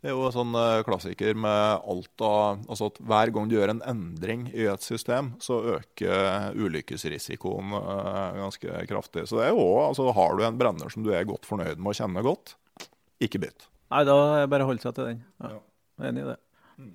[0.03, 3.53] Det er jo en sånn eh, klassiker med alt av Altså at hver gang du
[3.55, 9.23] gjør en endring i et system, så øker ulykkesrisikoen eh, ganske kraftig.
[9.31, 11.93] Så det er jo altså har du en brenner som du er godt fornøyd med
[11.93, 12.57] å kjenne godt,
[13.23, 13.69] ikke bytt.
[13.93, 15.23] Nei, da er det bare å holde seg til den.
[15.39, 15.53] Ja.
[15.95, 16.37] Jeg er enig i det.
[16.83, 16.91] Mm.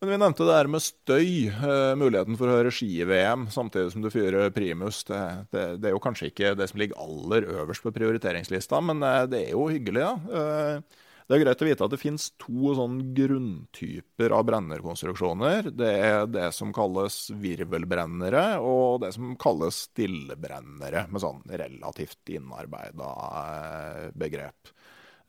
[0.00, 1.30] Men vi nevnte det her med støy.
[1.62, 5.04] Uh, muligheten for å høre ski-VM samtidig som du fyrer primus.
[5.06, 5.22] Det,
[5.54, 9.44] det, det, er jo kanskje ikke det som ligger aller øverst på prioriteringslista, men det
[9.44, 10.42] er jo hyggelig, da.
[10.82, 15.70] Uh, det er greit å vite at det finnes to sånn grunntyper av brennerkonstruksjoner.
[15.72, 23.08] Det er det som kalles virvelbrennere, og det som kalles stillebrennere, med sånn relativt innarbeida
[23.40, 24.74] eh, begrep.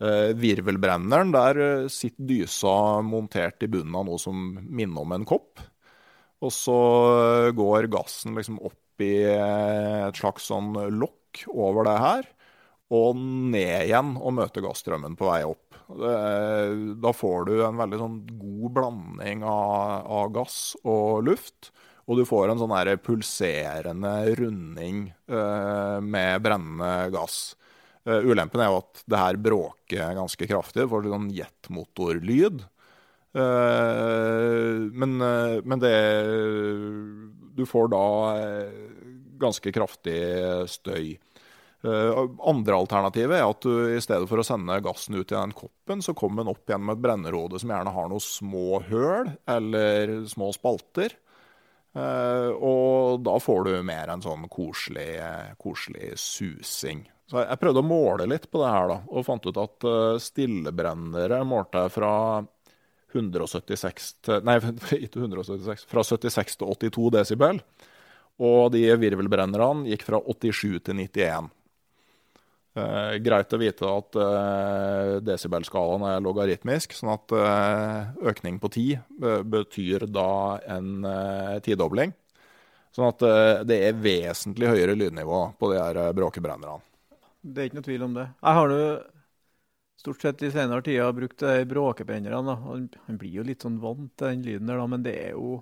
[0.03, 5.27] Eh, virvelbrenneren, der eh, sitter dysa montert i bunnen av noe som minner om en
[5.27, 5.63] kopp.
[6.43, 6.79] Og så
[7.55, 12.35] går gassen liksom opp i et slags sånn lokk over det her.
[12.93, 15.78] Og ned igjen og møte gassstrømmen på vei opp.
[15.86, 21.71] Da får du en veldig sånn god blanding av, av, gass og luft.
[22.06, 27.56] Og du får en sånn der pulserende runding eh, med brennende gass.
[28.06, 30.84] Uh, ulempen er jo at det her bråker ganske kraftig.
[30.86, 32.62] Du får sånn jetmotorlyd.
[33.36, 35.95] Uh, men, men det
[37.58, 38.06] Du får da
[39.41, 40.21] ganske kraftig
[40.71, 41.15] støy.
[41.86, 45.54] Uh, andre alternativet er at du i stedet for å sende gassen ut i den
[45.54, 50.15] koppen, så kommer den opp gjennom et brennerode som gjerne har noen små høl eller
[50.32, 51.13] små spalter.
[51.95, 55.12] Uh, og da får du mer en sånn koselig,
[55.62, 57.06] koselig susing.
[57.30, 60.17] Så jeg prøvde å måle litt på det her, da, og fant ut at uh,
[60.21, 62.13] stillebrennere målte jeg fra
[63.15, 64.58] 176 til Nei,
[65.06, 65.86] ikke 176.
[65.91, 67.62] Fra 76 til 82 desibel.
[68.43, 71.54] Og de virvelbrennerne gikk fra 87 til 91.
[72.75, 79.45] Eh, greit å vite at eh, desibelskalaen er logaritmisk, sånn at eh, økning på 10
[79.47, 82.11] betyr da en eh, tidobling.
[82.91, 86.83] Sånn at eh, det er vesentlig høyere lydnivå på de her eh, bråkebrennerne.
[87.45, 88.27] Det er ikke noe tvil om det.
[88.43, 88.83] Jeg har nå
[90.03, 92.59] stort sett i senere tider brukt bråkebrennerne.
[92.67, 95.61] Han, blir jo litt sånn vant til den lyden der, da, men det er jo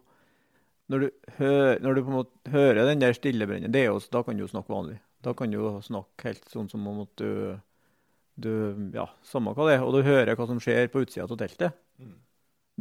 [0.92, 4.48] Når du, hø når du på en måte hører den der stillebrenneren, da kan du
[4.48, 4.98] jo snakke vanlig.
[5.24, 7.56] Da kan du snakke helt sånn som om at du,
[8.36, 8.52] du
[8.96, 9.86] Ja, samme hva det er.
[9.86, 11.78] Og du hører hva som skjer på utsida av teltet.
[12.02, 12.18] Mm.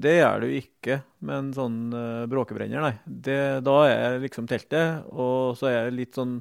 [0.03, 2.95] Det gjør du ikke med en sånn uh, bråkebrenner, nei.
[3.05, 6.39] Det, da er liksom teltet, og så er det litt sånn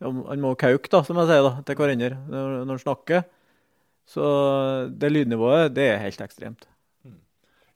[0.00, 3.24] Han må kauke, da, som jeg sier, da, til hverandre når, når han snakker.
[4.08, 4.24] Så
[4.94, 6.68] det lydnivået, det er helt ekstremt.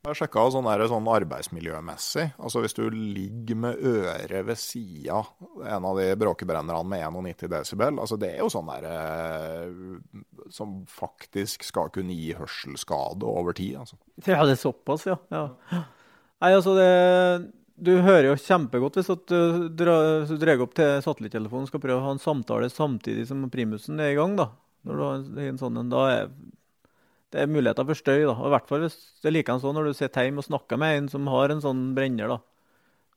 [0.02, 2.24] Jeg har sjekka sånn, sånn, arbeidsmiljømessig.
[2.42, 5.20] Altså Hvis du ligger med øret ved sida
[5.62, 9.68] en av de bråkebrennerne med 91 desibel, altså det er jo sånn der eh,
[10.50, 13.76] som faktisk skal kunne gi hørselsskade over tid.
[13.84, 14.00] Altså.
[14.26, 15.20] Ja, det er såpass, ja.
[15.30, 15.44] ja.
[15.70, 16.88] Nei, altså det
[17.82, 22.16] du hører jo kjempegodt hvis du drar, opp til satellittelefonen og skal prøve å ha
[22.16, 24.34] en samtale samtidig som primusen er i gang.
[24.38, 24.50] da.
[24.82, 26.34] Når du har en sånn, da er
[27.32, 28.22] det er muligheter for støy.
[28.26, 30.48] da, og i hvert fall hvis det er like sånn Når du sitter hjemme og
[30.48, 32.38] snakker med en som har en sånn brenner da,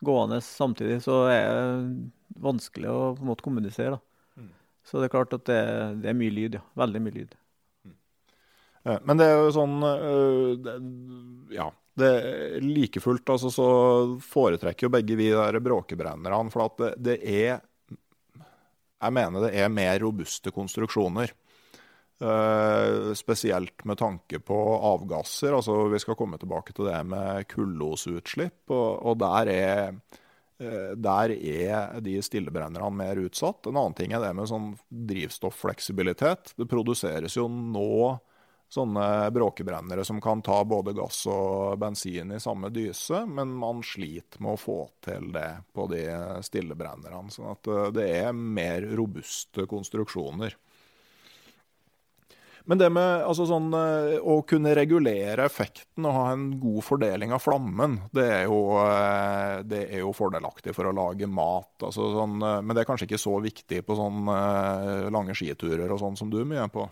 [0.06, 3.98] gående samtidig, så er det vanskelig å på en måte kommunisere.
[3.98, 4.42] da.
[4.42, 4.52] Mm.
[4.88, 5.62] Så det er klart at det,
[6.04, 6.60] det, er mye lyd.
[6.60, 7.36] ja, Veldig mye lyd.
[7.86, 7.96] Mm.
[9.08, 10.70] Men det er jo sånn øh,
[11.56, 11.72] Ja.
[11.96, 12.10] Det
[12.60, 13.66] like fullt altså, så
[14.20, 16.52] foretrekker jo begge vi der bråkebrennerne.
[16.52, 17.62] For at det, det er
[19.00, 21.32] Jeg mener det er mer robuste konstruksjoner.
[22.22, 25.54] Uh, spesielt med tanke på avgasser.
[25.54, 28.72] altså Vi skal komme tilbake til det med kullosutslipp.
[28.72, 29.98] Og, der, er,
[30.64, 33.68] uh, der, er, de stillebrennerne mer utsatt.
[33.68, 34.72] En annen ting er det med sånn
[35.12, 36.56] drivstofffleksibilitet.
[36.56, 38.16] Det produseres jo nå
[38.72, 44.42] sånne bråkebrennere som kan ta både gass og bensin i samme dyse, men man sliter
[44.42, 46.08] med å få til det på de
[46.48, 47.28] stillebrennerne.
[47.28, 50.56] sånn at uh, det er mer robuste konstruksjoner.
[52.66, 57.34] Men det med altså sånn, eh, å kunne regulere effekten og ha en god fordeling
[57.36, 61.76] av flammen, det er jo, eh, det er jo fordelaktig for å lage mat.
[61.86, 64.26] Altså sånn, eh, men det er kanskje ikke så viktig på sånn
[65.14, 66.88] lange skiturer og sånn som du er mye på?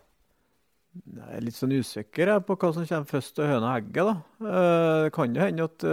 [0.93, 4.05] Jeg er litt sånn usikker på hva som kommer først til høna og egget.
[4.05, 4.15] da.
[5.07, 5.85] Det kan jo hende at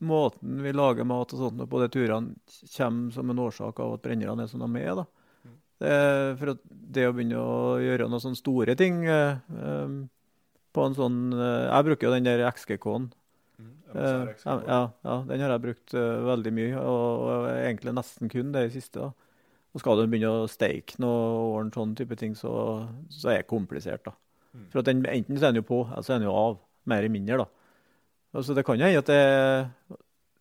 [0.00, 2.32] måten vi lager mat og sånt på de turene
[2.76, 4.94] kommer som en årsak av at brennerne er som de er.
[5.02, 5.04] da.
[5.84, 6.54] Det, for
[6.94, 9.96] det å begynne å gjøre noen sånne store ting eh, eh,
[10.74, 13.10] på en sånn eh, Jeg bruker jo den der XGK-en.
[13.54, 18.64] Mm, ja, ja, den har jeg brukt veldig mye, og, og, egentlig nesten kun det
[18.74, 19.04] siste.
[19.04, 19.12] da.
[19.74, 22.50] Og skal du begynne å steike noe og ordne sånne type ting, så,
[23.14, 24.02] så er det komplisert.
[24.06, 24.16] da.
[24.54, 24.66] Mm.
[24.72, 26.58] For den, Enten så er den jo på, eller så er den jo av.
[26.90, 27.44] Mer eller mindre.
[27.44, 27.46] da.
[28.34, 29.68] Altså, det kan jo hende at det er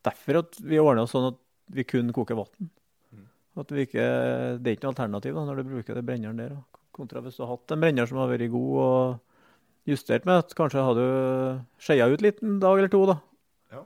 [0.03, 1.37] derfor at vi ordner oss sånn at
[1.73, 2.71] vi kun koker vann.
[3.53, 4.05] At ikke,
[4.57, 6.55] det er ikke noe alternativ da, når du bruker det brenneren der.
[6.93, 10.55] Kontra hvis du har hatt en brenner som har vært god og justert med, at
[10.57, 11.05] kanskje har du
[11.81, 13.03] skeia ut litt en dag eller to.
[13.09, 13.17] da.
[13.73, 13.83] Ja,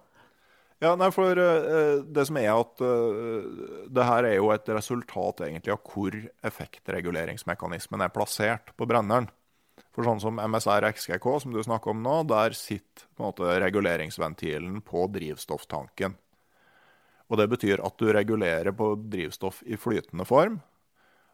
[0.85, 5.43] ja nei, for uh, det som er at uh, det her er jo et resultat
[5.47, 6.15] egentlig av hvor
[6.51, 9.31] effektreguleringsmekanismen er plassert på brenneren.
[9.97, 13.57] For sånn som MSR XGK, som du snakker om nå, der sitter på en måte
[13.63, 16.13] reguleringsventilen på drivstofftanken.
[17.27, 20.61] Og Det betyr at du regulerer på drivstoff i flytende form,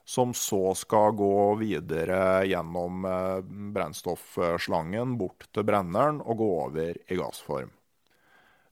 [0.06, 3.40] som så skal gå videre gjennom eh,
[3.76, 7.72] brennstoffslangen bort til brenneren og gå over i gassform.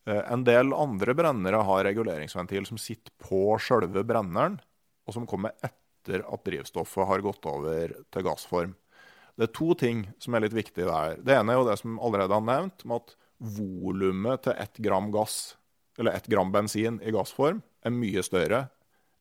[0.10, 4.60] Eh, en del andre brennere har reguleringsventil som sitter på sjølve brenneren,
[5.07, 8.75] og som kommer etter at drivstoffet har gått over til gassform.
[9.38, 11.21] Det er to ting som er litt viktige der.
[11.21, 15.07] Det ene er jo det som allerede er nevnt, med at volumet til ett gram
[15.13, 15.55] gass,
[15.99, 18.65] eller ett gram bensin i gassform, er mye større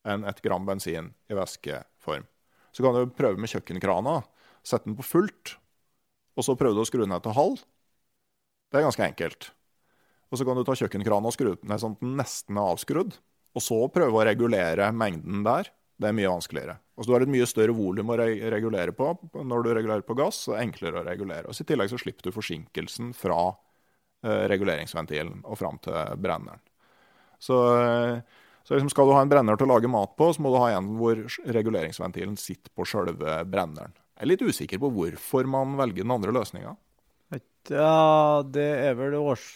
[0.06, 2.26] enn ett gram bensin i væskeform.
[2.72, 4.20] Så kan du prøve med kjøkkenkrana.
[4.62, 5.56] Sette den på fullt,
[6.36, 7.64] og så prøve å skru ned til halv.
[8.70, 9.50] Det er ganske enkelt.
[10.30, 12.74] Og så kan du ta kjøkkenkrana og skru den ned sånn at den nesten er
[12.76, 13.16] avskrudd.
[13.56, 15.72] Og så prøve å regulere mengden der.
[16.00, 16.78] Det er mye vanskeligere.
[16.96, 20.46] Altså, Du har et mye større volum å regulere på når du regulerer på gass.
[20.46, 21.48] så er det enklere å regulere.
[21.48, 23.56] Og I tillegg så slipper du forsinkelsen fra
[24.22, 26.60] reguleringsventilen og fram til brenneren.
[27.40, 28.18] Så, eh,
[28.62, 30.60] så liksom skal du ha en brenner til å lage mat på, så må du
[30.60, 31.22] ha en hvor
[31.56, 33.96] reguleringsventilen sitter på sjølve brenneren.
[34.20, 36.76] Jeg er litt usikker på hvorfor man velger den andre løsninga.
[37.68, 39.48] Ja, det er vel års...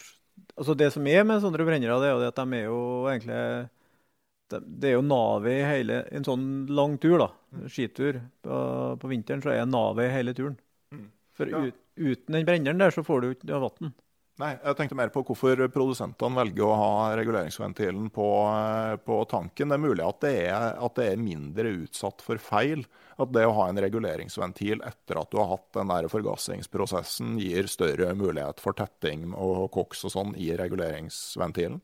[0.59, 2.79] Altså Det som er med sånne brennere, det er jo det at de er jo
[3.11, 7.65] egentlig Det er jo navet i hele En sånn lang tur, da, mm.
[7.71, 8.59] skitur på,
[9.01, 10.57] på vinteren, så er navet i hele turen.
[10.95, 11.09] Mm.
[11.35, 11.63] For ja.
[11.67, 13.95] ut, uten den brenneren der, så får du ikke vann.
[14.43, 19.71] Nei, jeg tenkte mer på hvorfor produsentene velger å ha reguleringsventilen på, eh, på tanken.
[19.71, 22.83] Det er mulig at det er, at det er, mindre utsatt for feil.
[23.15, 27.71] At det å ha en reguleringsventil etter at du har hatt den der forgassingsprosessen, gir
[27.71, 31.79] større mulighet for tetting og koks og sånn i reguleringsventilen.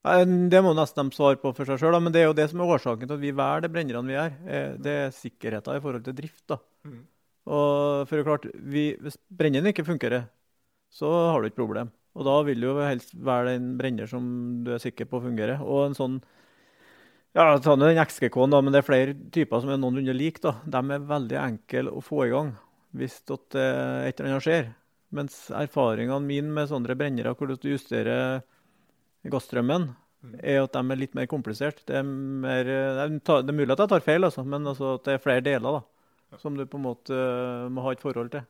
[0.00, 2.64] Det må nesten de svare på for seg sjøl, men det er jo det som
[2.64, 4.36] er årsaken til at vi velger de brennerne vi gjør.
[4.48, 6.46] Eh, det er sikkerheten i forhold til drift.
[6.48, 6.62] da.
[6.88, 7.02] Mm.
[7.44, 10.30] Og for det er klart, vi, Hvis brenneren ikke fungerer,
[10.90, 11.90] så har du ikke problem.
[12.18, 14.24] Og da vil du jo helst være den brenner som
[14.66, 15.62] du er sikker på fungerer.
[15.62, 16.18] Og en sånn
[17.36, 20.42] ja, ta nå den XGK-en, da, men det er flere typer som er noenlunde like.
[20.42, 20.56] da.
[20.66, 22.56] De er veldig enkle å få i gang
[22.98, 23.36] hvis uh,
[24.02, 24.72] et eller annet skjer.
[25.14, 28.42] Mens erfaringene mine med sånne brennere hvor du justerer
[29.30, 29.92] gassstrømmen,
[30.26, 30.34] mm.
[30.42, 31.84] er at de er litt mer komplisert.
[31.86, 35.14] Det er, mer, det er, mulig at jeg tar feil, altså, men altså at det
[35.14, 38.42] er flere deler da, som du på en måte uh, må ha et forhold til.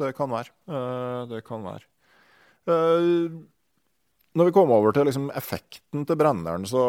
[0.00, 0.54] Det kan være.
[0.68, 1.86] Uh, det kan være.
[2.64, 3.42] Uh,
[4.34, 6.82] når vi kommer over til liksom effekten til brenneren, så,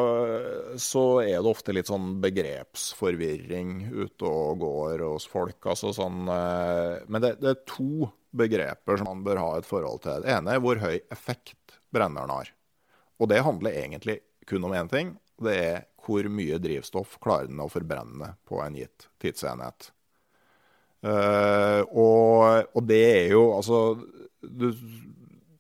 [0.81, 5.59] så, er det ofte litt sånn begrepsforvirring ute og går hos folk.
[5.69, 10.01] Altså sånn, uh, men det, det, er to begreper som man bør ha et forhold
[10.07, 10.25] til.
[10.25, 12.49] Det ene er hvor høy effekt brenneren har.
[13.21, 15.13] Og det handler egentlig kun om én ting.
[15.41, 19.91] Det er hvor mye drivstoff klarer den å forbrenne på en gitt tidsenhet.
[21.05, 23.79] Uh, og, og, det er jo altså
[24.41, 24.71] du,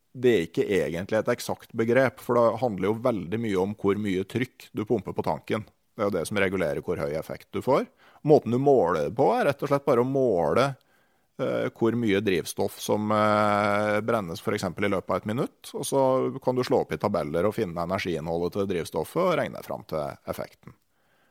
[0.09, 3.99] Det er ikke egentlig et eksakt begrep, for det handler jo veldig mye om hvor
[4.01, 5.67] mye trykk du pumper på tanken.
[5.95, 7.85] Det er jo det som regulerer hvor høy effekt du får.
[8.25, 12.23] Måten du måler det på, er rett og slett bare å måle uh, hvor mye
[12.25, 14.65] drivstoff som uh, brennes f.eks.
[14.65, 15.75] i løpet av et minutt.
[15.75, 16.01] Og så
[16.43, 20.31] kan du slå opp i tabeller og finne energiinnholdet til drivstoffet og regne fram til
[20.31, 20.73] effekten.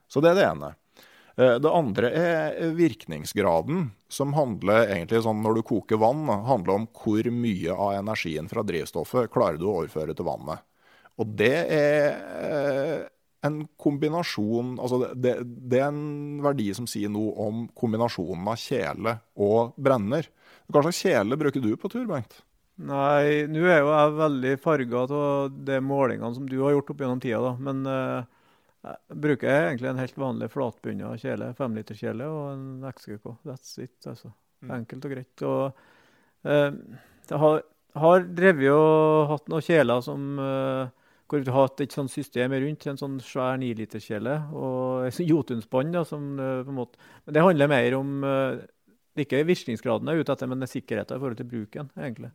[0.07, 0.75] Så det er det ene.
[1.37, 6.87] Eh, det andre er virkningsgraden, som handler egentlig sånn når du koker vann, handler om
[6.95, 10.63] hvor mye av energien fra drivstoffet klarer du å overføre til vannet.
[11.19, 12.07] Og det er
[12.43, 13.03] eh,
[13.47, 19.19] en kombinasjon Altså det, det er en verdi som sier noe om kombinasjonen av kjele
[19.39, 20.27] og brenner.
[20.67, 22.41] Hva slags kjele bruker du på tur, Bengt?
[22.75, 27.05] Nei, nå er jo jeg veldig farga av de målingene som du har gjort opp
[27.05, 27.43] gjennom tida.
[27.45, 28.27] da, Men uh,
[28.85, 33.31] jeg bruker egentlig en helt vanlig flatbunna kjele, femliterskjele og en XGK.
[33.47, 34.35] That's it, altså.
[34.65, 34.75] Mm.
[34.79, 35.45] Enkelt og greit.
[35.49, 35.87] Og,
[36.45, 36.77] eh,
[37.31, 37.65] jeg har,
[38.05, 40.93] har, drevet og hatt noen kjeler som eh,
[41.33, 46.01] hvor vi har hatt et sånt system rundt, en sånn svær niliterskjele og et jotunsbånd.
[46.05, 46.15] Eh,
[46.69, 46.87] men
[47.33, 48.65] det handler mer om eh,
[49.25, 51.93] ikke virkningsgraden jeg er ute etter, men sikkerheten i forhold til bruken.
[51.97, 52.35] egentlig.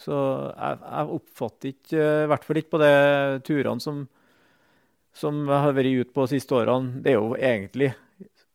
[0.00, 2.94] Så jeg, jeg oppfatter ikke, i hvert fall ikke på de
[3.46, 4.08] turene som
[5.16, 7.94] som har vært ute på de siste årene, det er jo egentlig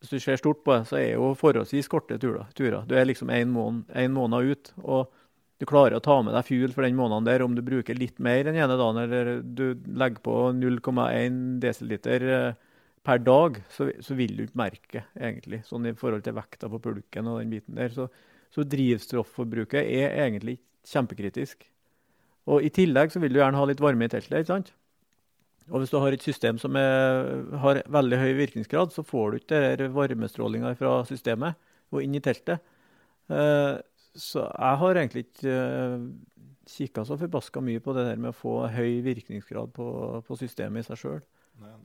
[0.05, 2.83] Hvis du ser stort på det, så er det jo forholdsvis korte turer.
[2.85, 4.73] Du er liksom én måned, måned, ut.
[4.83, 5.07] og
[5.57, 8.19] du klarer å ta med deg fuel for den måneden der om du bruker litt
[8.19, 11.95] mer den ene dagen, eller du legger på 0,1 dl
[12.27, 12.53] eh,
[13.05, 16.81] per dag, så, så, vil du ikke merke egentlig, sånn i forhold til vekta på
[16.83, 17.93] pulken og den biten der.
[17.93, 18.09] Så,
[18.53, 21.65] så drivstofforbruket er egentlig kjempekritisk.
[22.51, 24.41] Og I tillegg så vil du gjerne ha litt varme i teltet.
[24.41, 24.73] ikke sant?
[25.71, 29.39] Og hvis du har et system som er, har veldig høy virkningsgrad, så får du
[29.39, 31.58] ikke varmestrålinga fra systemet
[31.94, 32.62] og inn i teltet.
[33.31, 33.81] Uh,
[34.15, 36.04] så jeg har egentlig ikke eh,
[36.71, 39.87] kikka så forbaska mye på det der med å få høy virkningsgrad på,
[40.23, 41.23] på systemet i seg sjøl.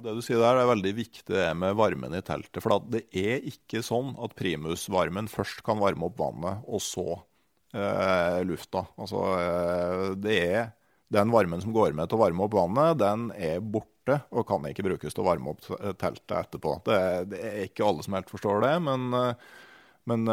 [0.00, 2.62] Det du sier der er veldig viktig det med varmen i teltet.
[2.62, 7.06] For det er ikke sånn at primusvarmen først kan varme opp vannet, og så
[7.74, 8.86] eh, lufta.
[8.98, 10.70] Altså, eh, det er
[11.10, 14.64] den varmen som går med til å varme opp vannet, den er borte og kan
[14.66, 15.64] ikke brukes til å varme opp
[15.98, 16.76] teltet etterpå.
[16.86, 17.00] Det,
[17.32, 19.10] det er ikke alle som helt forstår det, men,
[20.10, 20.30] men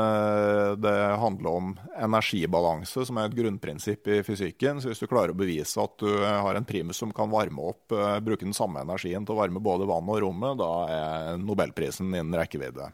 [0.81, 4.81] det handler om energibalanse, som er et grunnprinsipp i fysikken.
[4.81, 7.93] Så hvis du klarer å bevise at du har en primus som kan varme opp,
[8.25, 12.37] bruke den samme energien til å varme både vannet og rommet, da er nobelprisen innen
[12.37, 12.89] rekkevidde.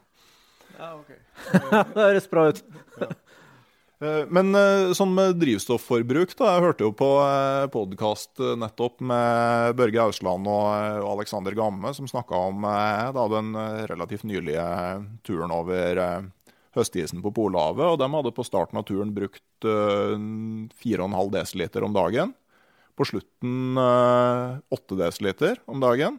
[0.74, 1.12] Ja, ok.
[1.94, 2.64] det høres bra ut.
[3.00, 3.12] ja.
[4.04, 6.56] Eh, men eh, sånn med drivstofforbruk, da.
[6.56, 12.40] Jeg hørte jo på eh, podkast nettopp med Børge Ausland og Alexander Gamme, som snakka
[12.50, 13.54] om da, den
[13.90, 14.64] relativt nylige
[15.26, 16.00] turen over
[16.74, 17.86] høstisen på Polhavet.
[17.86, 22.34] Og de hadde på starten av turen brukt 4,5 dl om dagen.
[22.94, 26.18] På slutten 8 dl om dagen.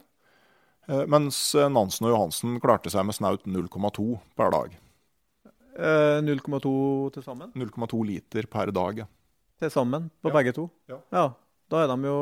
[1.11, 4.07] Mens Nansen og Johansen klarte seg med snaut 0,2
[4.37, 4.75] per dag.
[5.75, 7.51] 0,2 eh, til sammen?
[7.55, 9.09] 0,2 liter per dag, ja.
[9.59, 10.35] Til sammen på ja.
[10.35, 10.69] begge to?
[10.91, 10.99] Ja.
[11.11, 11.25] ja.
[11.71, 12.19] Da er de jo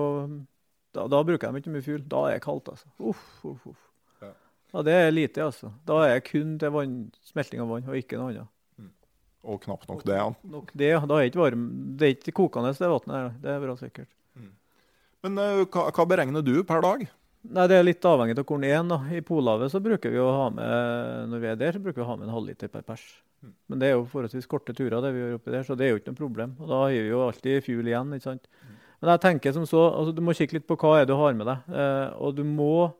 [0.93, 2.03] da, da, bruker de ikke mye fuel.
[2.09, 2.89] Da er det kaldt, altså.
[3.01, 3.85] Uff, uff, uff.
[4.21, 4.29] Ja.
[4.73, 4.83] ja.
[4.85, 5.71] det er lite, altså.
[5.87, 6.99] Da er det kun til vann,
[7.31, 8.51] smelting av vann, og ikke noe annet.
[8.77, 8.91] Mm.
[9.49, 10.29] Og knapt nok det, ja.
[10.53, 11.65] Nok det, da er det ikke varm,
[11.97, 13.33] det er ikke kokende, det vannet her.
[13.41, 14.11] Det er bra sikkert.
[14.37, 14.53] Mm.
[15.25, 17.05] Men uh, hva, hva beregner du per dag?
[17.43, 19.09] Nei, Det er litt avhengig av hvor den er.
[19.17, 22.05] I Polhavet så bruker vi å ha med når vi er der, så bruker vi
[22.05, 23.03] å ha med en halvliter per pers.
[23.71, 25.93] Men det er jo forholdsvis korte turer, det vi gjør oppi der, så det er
[25.93, 26.55] jo ikke noe problem.
[26.59, 28.13] Og Da har vi jo alltid fuel igjen.
[28.15, 28.49] ikke sant?
[29.01, 31.19] Men jeg tenker som så, altså Du må kikke litt på hva er det du
[31.19, 31.73] har med deg.
[31.75, 32.91] Eh, og du må,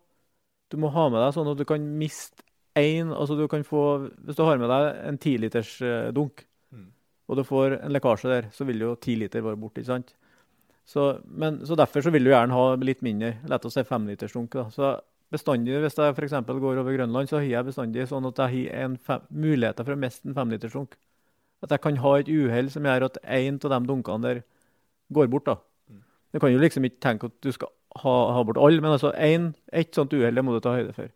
[0.72, 2.44] du må ha med deg sånn at du kan miste
[2.76, 6.89] én altså du kan få, Hvis du har med deg en tiliters eh, dunk, mm.
[7.30, 9.80] og du får en lekkasje der, så vil jo ti liter være borte.
[9.80, 10.16] ikke sant?
[10.86, 13.38] Så, men, så Derfor så vil du gjerne ha litt mindre.
[13.48, 14.58] Lett å si femlitersdunk.
[14.74, 14.98] Så
[15.34, 16.36] bestandig, Hvis jeg f.eks.
[16.48, 20.00] går over Grønland, så har jeg bestandig sånn at jeg har fem, muligheter for å
[20.00, 20.96] miste en femlitersdunk.
[21.64, 24.44] At jeg kan ha et uhell som gjør at én av de dunkene der
[25.14, 25.46] går bort.
[25.46, 25.58] da.
[26.34, 27.70] Du kan jo liksom ikke tenke at du skal
[28.02, 31.12] ha, ha bort alle, men altså en, ett sånt uhell må du ta høyde for.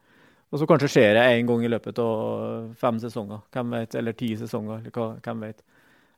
[0.47, 4.15] Og så kanskje skjer det én gang i løpet av fem sesonger, hvem vet, eller
[4.15, 4.79] ti sesonger.
[4.79, 5.65] eller hva, hvem vet.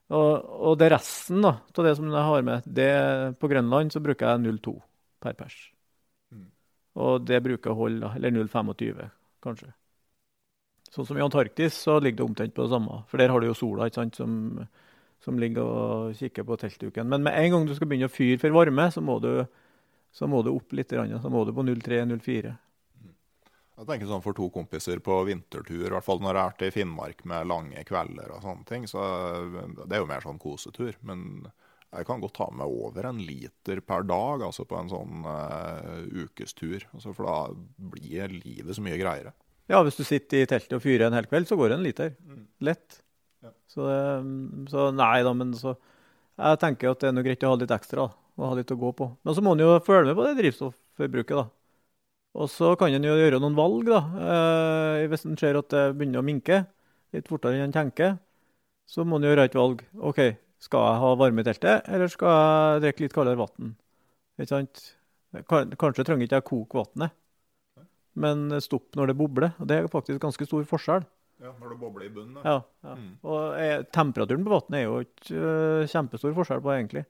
[0.10, 2.94] Og, og, det resten da, av det som jeg har med, det,
[3.42, 4.76] på Grønland så bruker jeg 0,2
[5.22, 5.58] per pers.
[7.00, 9.10] Og det bruker hold, holde, eller 0,25
[9.44, 9.72] kanskje.
[10.90, 13.04] Sånn som i Antarktis så ligger det omtrent på det samme.
[13.10, 14.32] For der har du jo sola ikke sant, som,
[15.24, 17.10] som ligger og kikker på teltduken.
[17.12, 19.32] Men med en gang du skal begynne å fyre for varme, så må du,
[20.16, 20.96] så må du opp litt.
[20.96, 22.56] Så må du på 0,3-0,4.
[23.80, 26.72] Jeg tenker sånn For to kompiser på vintertur, i hvert fall når jeg er til
[26.76, 29.06] Finnmark med lange kvelder og sånne ting, så
[29.86, 30.98] det er jo mer sånn kosetur.
[31.08, 31.46] Men
[31.90, 36.06] jeg kan godt ta med over en liter per dag altså på en sånn uh,
[36.22, 36.86] ukestur.
[36.94, 37.38] Altså for da
[37.96, 39.34] blir livet så mye greiere.
[39.70, 41.86] Ja, hvis du sitter i teltet og fyrer en hel kveld, så går det en
[41.86, 42.12] liter.
[42.26, 42.44] Mm.
[42.70, 43.00] Lett.
[43.46, 43.54] Ja.
[43.70, 43.86] Så,
[44.70, 45.76] så, nei da, men så
[46.40, 48.08] Jeg tenker at det er noe greit å ha litt ekstra.
[48.40, 49.10] Og ha litt å gå på.
[49.28, 51.50] Men så må en jo følge med på det drivstoffforbruket, da.
[52.40, 54.00] Og så kan en jo gjøre noen valg, da.
[54.30, 56.62] Eh, hvis en ser at det begynner å minke
[57.16, 58.16] litt fortere enn en tenker,
[58.90, 59.84] så må en gjøre et valg.
[60.00, 60.22] OK,
[60.60, 63.76] skal jeg ha varme i teltet, eller skal jeg drikke litt kaldere vann?
[64.40, 64.82] Ikke sant?
[65.50, 67.16] Kanskje trenger ikke jeg koke vannet,
[68.20, 69.54] men stopp når det bobler.
[69.60, 71.06] og Det er faktisk ganske stor forskjell.
[71.40, 72.42] Ja, Når det bobler i bunnen?
[72.44, 72.58] Ja.
[72.84, 72.96] ja.
[73.00, 73.14] Mm.
[73.24, 77.06] Og er, temperaturen på vannet er jo ikke uh, kjempestor forskjell på, egentlig.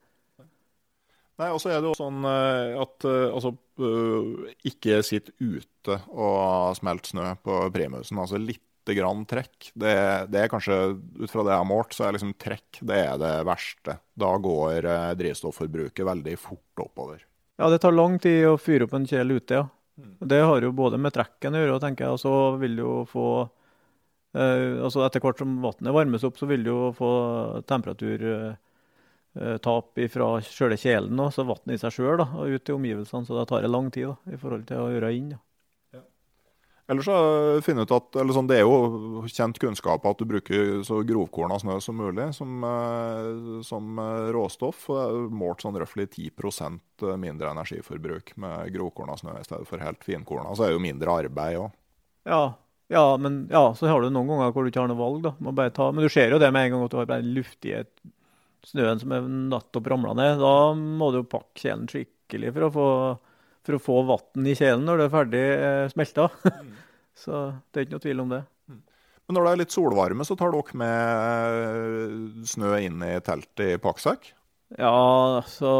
[1.39, 5.95] Nei, og så er det jo sånn eh, at eh, altså, eh, ikke sitt ute
[6.11, 8.19] og smelt snø på primusen.
[8.19, 8.41] Altså
[8.89, 9.71] lite grann trekk.
[9.73, 9.93] Det,
[10.33, 10.77] det, er kanskje,
[11.21, 13.99] ut fra det jeg har målt, så er liksom trekk det er det verste.
[14.19, 14.87] Da går
[15.19, 17.25] drivstofforbruket veldig fort oppover.
[17.59, 19.67] Ja, det tar lang tid å fyre opp en kjel ute, ja.
[19.99, 20.15] Mm.
[20.31, 22.93] Det har jo både med trekken å gjøre, tenker jeg, og så vil du jo
[23.09, 27.09] få eh, altså Etter hvert som vannet varmes opp, så vil du jo få
[27.67, 28.53] temperatur eh,
[29.37, 33.27] Eh, tap fra sjøle kjelen, så vannet i seg sjøl og ut til omgivelsene.
[33.27, 35.35] Så da tar det lang tid da, i forhold til å gjøre inn.
[35.35, 35.41] Ja.
[36.89, 37.17] Ellers så
[37.61, 41.59] finne ut at eller sånn, Det er jo kjent kunnskap at du bruker så grovkorna
[41.61, 44.87] snø som mulig som, eh, som eh, råstoff.
[44.89, 50.01] Det er målt sånn røftlig 10 mindre energiforbruk med grovkorna snø i stedet for helt
[50.03, 50.55] finkorna.
[50.55, 51.69] Så er det jo mindre arbeid òg.
[52.25, 52.43] Ja,
[52.89, 55.21] ja, men ja, så har du noen ganger hvor du ikke har noe valg.
[55.27, 55.35] da.
[55.37, 57.33] Må bare ta, men du ser jo det med en gang at du har bare
[57.37, 57.85] luftige
[58.65, 62.71] snøen som er nettopp ramla ned, da må du jo pakke kjelen skikkelig for å
[62.73, 62.87] få,
[63.69, 66.29] for å få vann i kjelen når det er ferdig eh, smelta.
[66.59, 66.75] Mm.
[67.19, 67.39] så
[67.69, 68.39] det er ikke noe tvil om det.
[68.71, 68.81] Mm.
[69.27, 73.75] Men når det er litt solvarme, så tar dere med eh, snø inn i teltet
[73.75, 74.31] i pakksekk?
[74.77, 75.71] Ja, så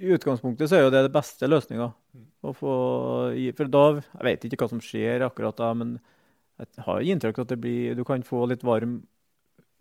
[0.00, 1.90] i utgangspunktet så er jo det den beste løsninga.
[2.16, 2.26] Mm.
[2.56, 5.98] For da Jeg vet ikke hva som skjer akkurat da, men
[6.60, 9.00] jeg har inntrykk av at det blir, du kan få litt varm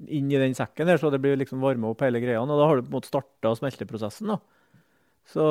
[0.07, 2.39] inn i den sekken der, så det blir liksom varme opp hele greia.
[2.39, 4.31] Og da har du på en måte starta smelteprosessen.
[4.31, 4.39] da.
[5.29, 5.43] Så,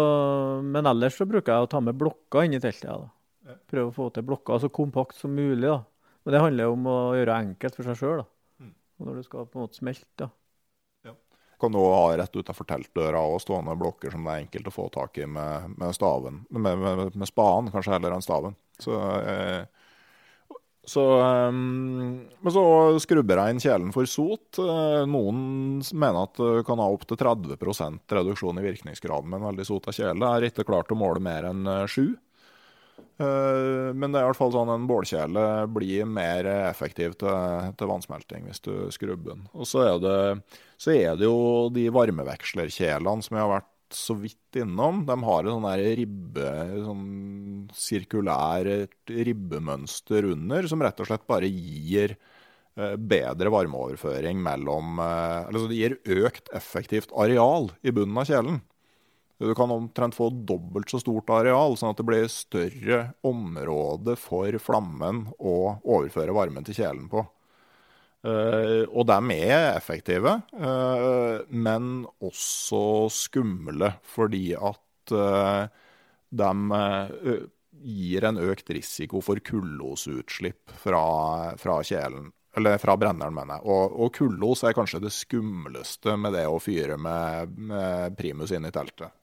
[0.64, 2.88] men ellers så bruker jeg å ta med blokker inn i teltet.
[2.90, 3.58] Ja, da.
[3.70, 5.68] Prøve å få til blokker så kompakt som mulig.
[5.68, 5.82] da.
[6.24, 8.24] Men det handler jo om å gjøre enkelt for seg sjøl.
[8.58, 8.74] Mm.
[9.06, 10.26] Når du skal på en måte smelte.
[10.26, 10.32] da.
[11.58, 14.84] Kan du ha rett utafor teltdøra og stående blokker som det er enkelt å få
[14.94, 16.44] tak i med, med staven.
[16.54, 18.54] Med, med, med spaden, kanskje heller enn staven.
[18.78, 19.64] Så, eh,
[20.88, 22.62] så um, Men så
[23.02, 24.60] skrubber jeg inn kjelen for sot.
[24.62, 29.66] Eh, noen mener at du kan ha opptil 30% reduksjon i virkningsgraden med en veldig
[29.68, 30.16] sota kjele.
[30.16, 32.14] Jeg har ikke klart å måle mer enn eh, sju.
[33.18, 37.90] Uh, men det er i hvert fall sånn en bålkjele blir mer effektiv til, til
[37.90, 39.48] vannsmelting hvis du skrubber den.
[39.58, 44.16] Og så er, det, så er det jo de varmevekslerkjelene som jeg har vært så
[44.18, 45.04] vidt innom.
[45.08, 45.68] De har et sånn
[45.98, 46.48] ribbe,
[46.84, 47.06] sånn
[47.76, 48.68] sirkulær
[49.08, 52.16] ribbemønster under, som rett og slett bare gir
[52.78, 58.28] uh, bedre varmeoverføring mellom uh, Eller så det gir økt effektivt areal i bunnen av
[58.28, 58.60] kjelen.
[59.38, 64.56] Du kan omtrent få dobbelt så stort areal, sånn at det blir større område for
[64.58, 67.22] flammen å overføre varmen til kjelen på.
[68.26, 72.80] Uh, og de er effektive, uh, men også
[73.14, 75.68] skumle, fordi at uh,
[76.28, 77.36] de
[77.78, 81.04] gir en økt risiko for kullosutslipp fra,
[81.60, 82.32] fra kjelen.
[82.58, 83.68] Eller fra brenneren, mener jeg.
[83.70, 88.66] Og, og kullos er kanskje det skumleste med det å fyre med, med primus inn
[88.66, 89.14] i teltet.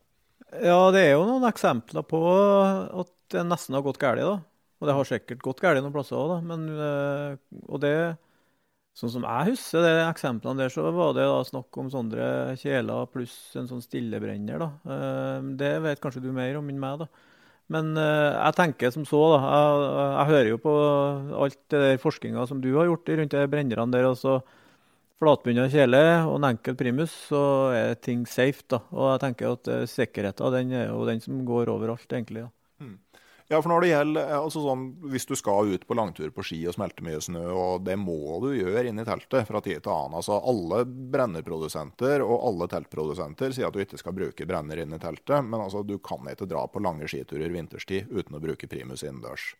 [0.64, 4.24] Ja, det er jo noen eksempler på at det nesten har gått galt.
[4.24, 4.38] da.
[4.80, 6.40] Og det har sikkert gått galt noen plasser òg, da.
[6.48, 6.64] Men,
[7.68, 7.92] og det,
[8.96, 13.10] sånn som jeg husker de eksemplene der, så var det da snakk om sånne kjeler
[13.12, 14.62] pluss en sånn stillebrenner.
[14.62, 15.00] da.
[15.60, 17.10] Det vet kanskje du mer om enn meg, da.
[17.76, 19.40] Men jeg tenker som så, da.
[19.44, 20.76] Jeg, jeg hører jo på
[21.44, 24.08] alt det der forskninga som du har gjort rundt de brennerne der.
[24.08, 24.40] og så
[25.22, 27.42] flatbunna kjele og en enkel primus, så
[27.76, 28.66] er ting safe.
[28.72, 28.82] da.
[28.92, 32.46] Og jeg tenker at uh, sikkerheten den er jo den som går overalt, egentlig.
[32.46, 32.52] da.
[33.48, 36.64] Ja, for når det gjelder, altså sånn, Hvis du skal ut på langtur på ski
[36.66, 39.94] og smelte mye snø, og det må du gjøre inn i teltet fra tid til
[39.94, 40.18] annen.
[40.18, 45.02] altså Alle brennerprodusenter og alle teltprodusenter sier at du ikke skal bruke brenner inn i
[45.02, 49.06] teltet, men altså du kan ikke dra på lange skiturer vinterstid uten å bruke primus
[49.06, 49.52] innendørs.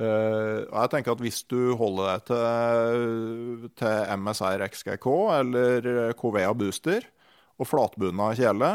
[0.00, 7.04] Uh, jeg tenker at Hvis du holder deg til, til MSR XGK eller Covea Booster
[7.60, 8.70] og flatbunna kjele,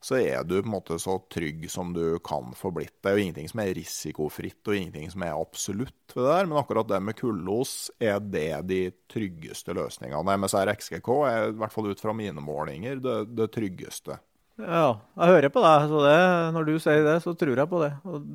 [0.00, 2.94] så er du på en måte så trygg som du kan få blitt.
[3.02, 6.48] Det er jo ingenting som er risikofritt og ingenting som er absolutt ved det der,
[6.48, 8.80] men akkurat det med kullos er det de
[9.12, 10.38] tryggeste løsningene.
[10.40, 14.16] MSR XGK er i hvert fall ut fra mine målinger det, det tryggeste.
[14.60, 15.88] Ja, jeg hører på deg.
[15.92, 16.18] så det,
[16.56, 17.92] Når du sier det, så tror jeg på det.
[18.08, 18.30] Og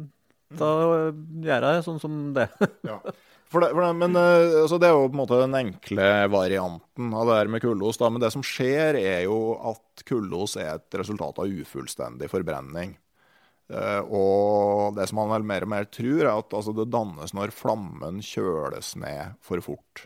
[0.61, 0.69] da
[1.45, 2.49] gjør jeg sånn som det.
[2.85, 2.99] ja.
[3.51, 7.13] For det, for det, men altså, det er jo på en måte den enkle varianten
[7.13, 7.99] av det her med kullos.
[8.01, 9.39] Men det som skjer, er jo
[9.71, 12.95] at kullos er et resultat av ufullstendig forbrenning.
[13.65, 17.33] Uh, og det som man vel mer og mer tror, er at altså, det dannes
[17.37, 20.05] når flammen kjøles ned for fort.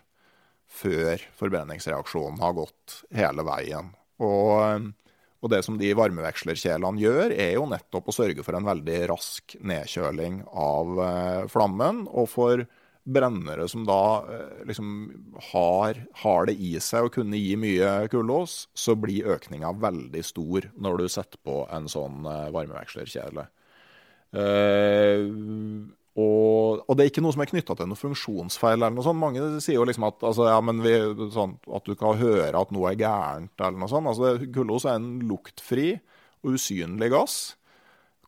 [0.69, 3.93] Før forbrenningsreaksjonen har gått hele veien.
[4.21, 4.91] Og
[5.39, 9.55] og det som de varmevekslerkjelene gjør, er jo nettopp å sørge for en veldig rask
[9.63, 12.03] nedkjøling av eh, flammen.
[12.11, 12.65] Og for
[13.13, 14.89] brennere som da eh, liksom
[15.51, 20.69] har, har, det i seg å kunne gi mye kullås, så blir økninga veldig stor
[20.77, 23.47] når du setter på en sånn eh, varmevekslerkjele.
[24.29, 25.89] Uh,
[26.19, 28.77] og, og, det er ikke noe som er knytta til noe funksjonsfeil.
[28.77, 29.21] eller noe sånt.
[29.21, 30.95] Mange sier jo liksom at, altså, ja, vi,
[31.33, 33.53] sånn, at du kan høre at noe er gærent.
[33.57, 34.09] eller noe sånt.
[34.11, 35.93] Altså, Kullås er en luktfri
[36.43, 37.39] og usynlig gass.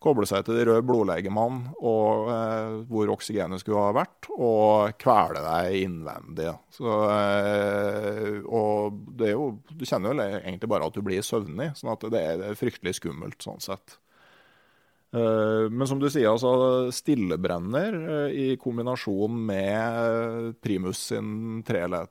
[0.01, 5.75] Kobler seg til de røde blodlegemene eh, hvor oksygenet skulle ha vært, og kvele deg
[5.83, 6.47] innvendig.
[6.73, 11.69] Så, eh, og det er jo, Du kjenner jo egentlig bare at du blir søvnig,
[11.77, 13.99] sånn at det er, fryktelig skummelt sånn sett.
[15.13, 22.09] Eh, men som du sier, altså stillebrenner eh, i kombinasjon med Primus sin treliters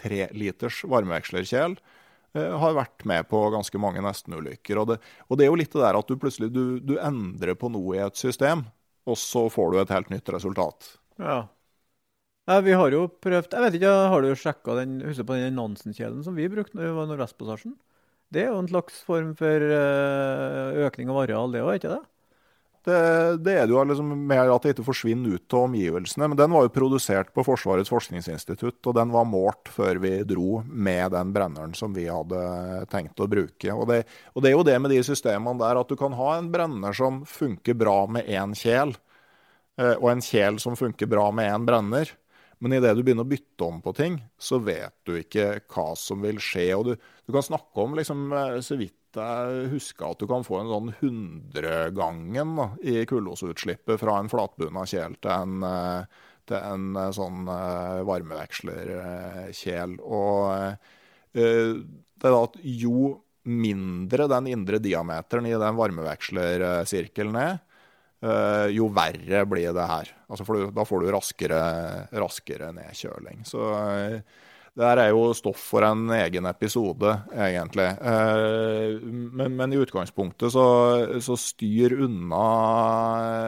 [0.00, 0.26] tre
[0.88, 1.97] varmevekslerkjel eh,
[2.62, 4.80] har vært med på ganske mange nestenulykker.
[4.80, 7.58] Og det, og det er jo litt det der at du plutselig du, du, endrer
[7.58, 8.66] på noe i et system,
[9.08, 10.92] og så får du et helt nytt resultat.
[11.22, 11.40] Ja.
[12.50, 16.22] ja vi har jo prøvd Jeg vet ikke, Har du sjekka den, på den Nansen-kjeden
[16.26, 17.74] som vi brukte når vi var i Nordvestpassasjen?
[18.28, 22.02] Det er jo en slags form for eh, økning av areal, det òg, ikke det?
[22.88, 26.28] Det, det, er det jo liksom mer at det ikke forsvinner ut av omgivelsene.
[26.30, 30.62] Men den var jo produsert på Forsvarets forskningsinstitutt, og den var målt før vi dro
[30.64, 32.40] med den brenneren som vi hadde
[32.92, 33.74] tenkt å bruke.
[33.74, 36.30] Og det, og det er jo det med de systemene der at du kan ha
[36.38, 38.96] en brenner som funker bra med én kjel,
[39.76, 42.14] eh, og en kjel som funker bra med én brenner.
[42.58, 46.24] Men idet du begynner å bytte om på ting, så vet du ikke hva som
[46.24, 46.72] vil skje.
[46.74, 50.26] Og du, du kan snakke om liksom, eh, så vidt vidt jeg husker at du
[50.28, 56.58] kan få en sånn hundregangen i kullosutslippet fra en flatbunna kjel til en, eh, til
[56.58, 59.96] en eh, sånn eh, varmevekslerkjel.
[60.04, 60.76] Og
[61.38, 61.46] det
[62.26, 63.14] er da at jo
[63.48, 67.58] mindre den indre diameteren i den varmevekslersirkelen er,
[68.74, 70.08] jo verre blir det her.
[70.26, 71.60] Altså for da får du raskere,
[72.18, 73.44] raskere nedkjøling.
[73.46, 73.62] Så
[74.78, 77.88] det der er jo stoff for en egen episode, egentlig.
[77.98, 80.66] Eh, men, men i utgangspunktet så,
[81.24, 82.42] så, styr unna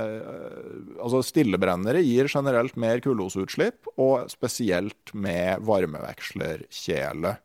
[0.00, 7.36] eh, Altså stillebrennere gir generelt mer kullosutslipp, og spesielt med varmevekslerkjele.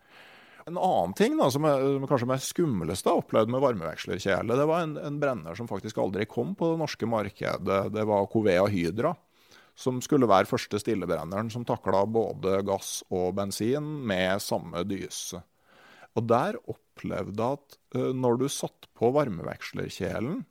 [0.66, 4.66] En annen ting da, som er som kanskje mest skumleste jeg opplevde med varmevekslerkjele, det
[4.66, 7.84] var en, en, brenner som faktisk aldri kom på det norske markedet.
[7.94, 9.14] Det var Covea Hydra
[9.76, 15.42] som skulle være første stillebrenneren som takla både gass og bensin med samme dyse.
[16.16, 20.46] Og der opplevde jeg at uh, når du satt på varmevekslerkjelen,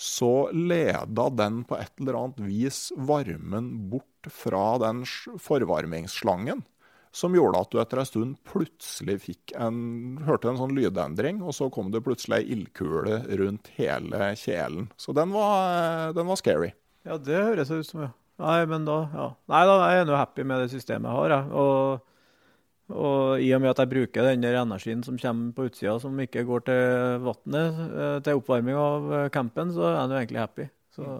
[0.00, 6.62] så leda den på et eller annet vis varmen bort fra den forvarmingsslangen.
[7.12, 11.52] Som gjorde at du etter en stund plutselig fikk en, hørte en sånn lydendring, og
[11.56, 14.88] så kom det plutselig ei ildkule rundt hele kjelen.
[14.96, 16.70] Så den var, den var scary.
[17.04, 18.12] Ja, det høres ut som, ja.
[18.40, 19.26] Nei, men da ja.
[19.52, 21.34] Nei, da er jeg nå happy med det systemet jeg har.
[21.34, 21.50] Jeg.
[21.60, 22.06] Og,
[22.94, 26.16] og, i og med at jeg bruker den der energien som kommer på utsida, som
[26.24, 30.42] ikke går til vannet, eh, til oppvarming av eh, campen, så er jeg nå egentlig
[30.42, 30.68] happy.
[30.96, 31.10] Så.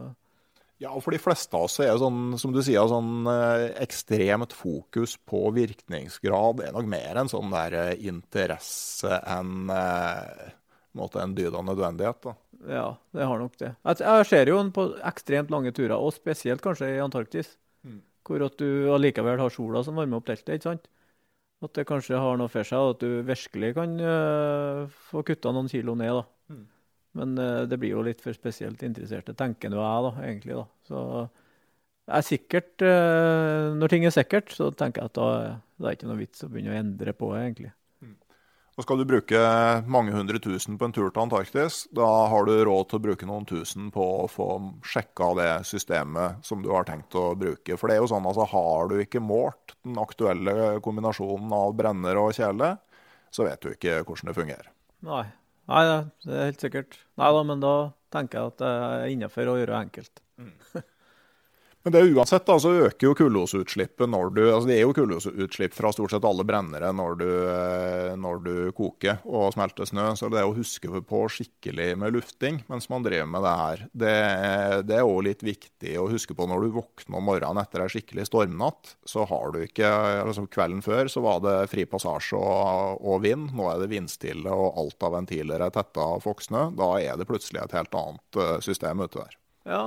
[0.80, 4.56] Ja, for de fleste av oss er jo sånn, som du sier, sånn eh, ekstremt
[4.56, 6.62] fokus på virkningsgrad.
[6.62, 9.68] Det er nok mer en sånn der interesse enn
[10.95, 12.22] en dyd av nødvendighet.
[12.22, 12.34] da.
[12.68, 13.74] Ja, det har nok det.
[13.88, 17.57] Jeg ser jo på ekstremt lange turer, og spesielt kanskje i Antarktis.
[17.86, 18.01] Mm.
[18.26, 20.59] Hvor at du allikevel har sola som varmer opp teltet.
[20.59, 20.91] ikke sant?
[21.64, 25.53] At det kanskje har noe for seg, og at du virkelig kan uh, få kutta
[25.53, 26.20] noen kilo ned.
[26.20, 26.55] da.
[26.55, 26.66] Mm.
[27.20, 30.57] Men uh, det blir jo litt for spesielt interesserte, tenker nå jeg, da, egentlig.
[30.61, 30.66] da.
[30.88, 31.03] Så
[32.11, 35.28] jeg er sikkert, uh, Når ting er sikkert, så tenker jeg at da,
[35.76, 37.74] da er det ikke noe vits å begynne å endre på det, egentlig.
[38.81, 39.41] Og skal du bruke
[39.93, 43.26] mange hundre tusen på en tur til Antarktis, da har du råd til å bruke
[43.28, 44.47] noen tusen på å få
[44.89, 47.76] sjekka det systemet som du har tenkt å bruke.
[47.76, 52.22] For det er jo sånn altså, har du ikke målt den aktuelle kombinasjonen av brenner
[52.22, 52.70] og kjele,
[53.28, 54.72] så vet du ikke hvordan det fungerer.
[55.11, 55.26] Nei,
[55.68, 56.97] Nei det er helt sikkert.
[57.20, 57.74] Nei da, men da
[58.16, 60.24] tenker jeg at det er innafor å gjøre enkelt.
[60.41, 60.57] Mm.
[61.83, 65.72] Men det uansett da, så øker jo kullosutslippet når du altså Det er jo kullosutslipp
[65.72, 70.11] fra stort sett alle brennere når du, eh, når du koker og smelter snø.
[70.18, 74.12] Så det å huske på skikkelig med lufting mens man driver med det her, det,
[74.91, 77.89] det er òg litt viktig å huske på når du våkner om morgenen etter ei
[77.97, 78.95] skikkelig stormnatt.
[79.09, 79.89] Så har du ikke
[80.20, 83.55] altså Kvelden før så var det fri passasje og, og vind.
[83.57, 86.68] Nå er det vindstille og alt av ventiler er tetta av fokksnø.
[86.76, 89.41] Da er det plutselig et helt annet eh, system ute der.
[89.68, 89.85] Ja,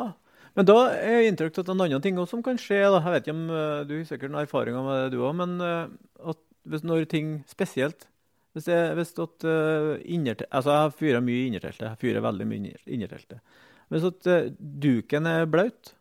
[0.53, 2.83] men da er jeg inntrykk av en annen ting også som kan skje.
[2.85, 3.01] Da.
[3.01, 5.35] Jeg vet ikke om uh, Du har sikkert noen erfaringer med det, du òg.
[5.39, 8.07] Men uh, at hvis når ting spesielt
[8.53, 11.87] Hvis, jeg, hvis at, uh, innertel, altså Jeg fyrer mye i innerteltet.
[11.87, 13.41] Jeg fyrer veldig mye i innerteltet.
[13.89, 14.27] Hvis at
[14.59, 15.91] duken er blaut,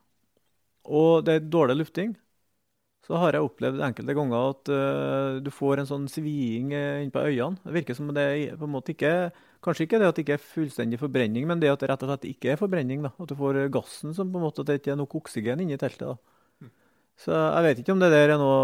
[0.85, 2.13] og det er dårlig lufting,
[3.05, 4.71] så har jeg opplevd enkelte ganger at
[5.43, 7.59] du får en sånn sviing uh, på øynene.
[7.65, 9.13] Det virker som det på en måte ikke
[9.63, 12.09] Kanskje ikke det at det ikke er fullstendig forbrenning, men det at det rett og
[12.11, 13.03] slett ikke er forbrenning.
[13.05, 13.13] da.
[13.23, 15.77] At du får gassen som på en måte, at det ikke er nok oksygen inni
[15.79, 16.09] teltet.
[16.11, 16.17] da.
[16.59, 16.71] Mm.
[17.23, 18.57] Så Jeg vet ikke om det der er noe,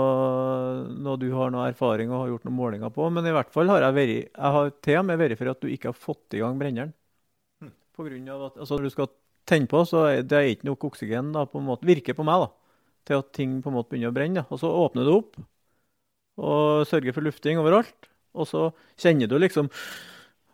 [0.91, 3.71] noe, du har noe erfaring og har gjort noen målinger på, men i hvert fall
[3.71, 6.43] har jeg, veri, jeg har til og med verifisert at du ikke har fått i
[6.43, 6.93] gang brenneren.
[7.63, 7.73] Mm.
[7.95, 9.11] På grunn av at altså, Når du skal
[9.47, 12.43] tenne på, så er det ikke nok oksygen da, på en måte, virker på meg
[12.43, 12.51] da,
[13.07, 14.43] til at ting på en måte begynner å brenne.
[14.43, 14.47] da.
[14.51, 15.39] Og Så åpner du opp
[16.39, 18.11] og sørger for lufting overalt.
[18.35, 18.69] Og så
[18.99, 19.71] kjenner du liksom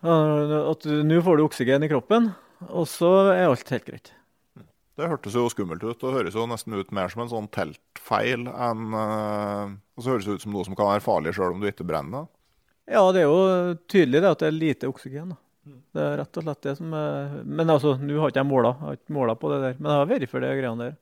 [0.06, 2.30] at nå får du oksygen i kroppen,
[2.70, 4.12] og så er alt helt greit.
[4.96, 8.46] Det hørtes jo skummelt ut, og høres jo nesten ut mer som en sånn teltfeil
[8.48, 11.64] enn uh, Og så høres det ut som noe som kan være farlig sjøl om
[11.64, 12.30] du ikke brenner.
[12.88, 15.34] Ja, det er jo tydelig det at det er lite oksygen.
[15.34, 15.42] da.
[15.96, 18.76] Det er rett og slett det som er Men altså, nå har ikke jeg måla,
[18.78, 19.78] jeg har ikke måla på det der.
[19.80, 20.98] Men jeg har vært for de greiene der.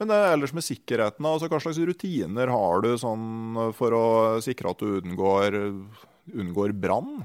[0.00, 4.06] Men det er ellers med sikkerheten, altså hva slags rutiner har du sånn for å
[4.42, 5.56] sikre at du unngår,
[6.32, 7.22] unngår brann?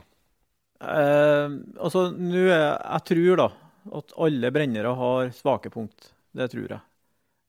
[0.81, 3.47] Eh, altså, nå Jeg tror da
[3.95, 6.11] at alle brennere har svake punkt.
[6.35, 6.81] Det tror jeg.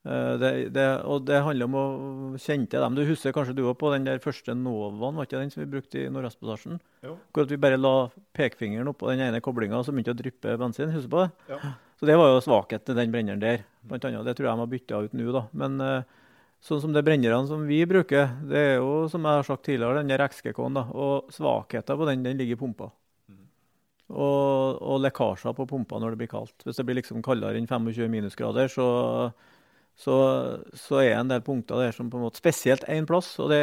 [0.08, 1.86] Eh, det, det, og det handler om å
[2.40, 2.96] kjenne til dem.
[2.96, 5.72] Du husker kanskje du òg på den der første Novaen, var ikke den som vi
[5.72, 6.78] brukte i Nordøstpassasjen?
[7.34, 7.94] Hvor vi bare la
[8.38, 10.94] pekefingeren oppå den ene koblinga, så begynte å dryppe bensin.
[10.94, 11.56] Husker du på det?
[11.56, 11.74] Ja.
[11.98, 13.66] Så det var jo svakhet til den brenneren der.
[13.88, 14.22] Blant annet.
[14.28, 15.42] Det tror jeg de har bytta ut nå, da.
[15.58, 16.28] Men uh,
[16.62, 19.98] sånn som de brennerne som vi bruker, det er jo som jeg har sagt tidligere,
[19.98, 20.78] den der XGK-en.
[20.78, 22.92] da, Og svakheten på den, den ligger i pumpa.
[24.08, 26.64] Og, og lekkasjer på pumpa når det blir kaldt.
[26.64, 28.86] Hvis det blir liksom kaldere enn 25 minusgrader, så,
[30.00, 30.14] så,
[30.72, 33.60] så er en del punkter der som på en måte Spesielt én plass, og det,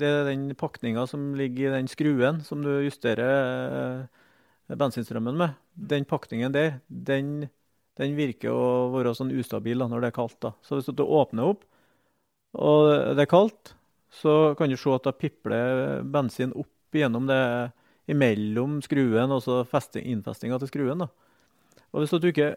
[0.00, 5.54] det er den pakninga som ligger i den skruen som du justerer eh, bensinstrømmen med.
[5.78, 7.48] Den pakningen der, den,
[8.00, 10.40] den virker å være sånn ustabil da, når det er kaldt.
[10.42, 10.54] da.
[10.66, 11.62] Så hvis du åpner opp,
[12.58, 13.74] og det er kaldt,
[14.10, 17.42] så kan du se at da pipler bensin opp gjennom det
[18.08, 19.60] imellom skruen og så
[20.00, 21.04] innfestinga til skruen.
[21.04, 21.08] da.
[21.92, 22.54] Og hvis du ikke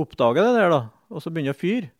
[0.00, 0.82] oppdager det der, da,
[1.12, 1.90] og så begynner å fyre,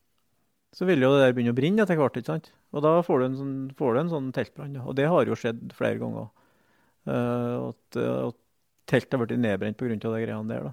[0.72, 2.16] så vil jo det der begynne å brenne etter hvert.
[2.16, 2.53] ikke sant?
[2.72, 4.78] Og da får du en sånn, du sånn teltbrann.
[4.80, 6.30] Og det har jo skjedd flere ganger.
[7.05, 8.38] Uh, at, at
[8.88, 9.99] teltet har blitt nedbrent pga.
[9.99, 10.70] de greiene der.
[10.70, 10.72] da.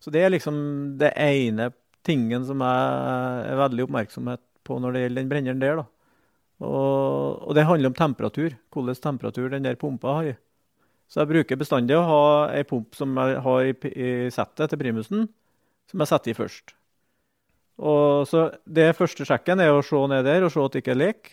[0.00, 0.60] Så det er liksom
[1.00, 1.72] det ene
[2.06, 5.82] tingen som jeg er veldig oppmerksomhet på når det gjelder den brenneren der.
[5.82, 5.88] da.
[6.60, 10.30] Og, og det handler om temperatur, hvilken temperatur den der pumpa har.
[11.10, 14.78] Så jeg bruker bestandig å ha ei pump som jeg har i, i settet til
[14.78, 15.24] primusen,
[15.90, 16.74] som jeg setter i først.
[17.80, 20.94] Og så Det første sjekken er å se ned der og se at det ikke
[20.94, 21.32] er lek.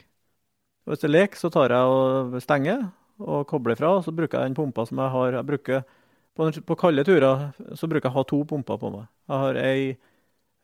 [0.85, 2.87] Og Hvis det er lek, så tar jeg og stenger
[3.19, 3.97] og kobler fra.
[3.97, 5.31] og Så bruker jeg den pumpa som jeg har.
[5.33, 5.83] Jeg bruker,
[6.33, 9.07] på, på kalde turer så bruker jeg å ha to pumper på meg.
[9.27, 9.97] Jeg har ei,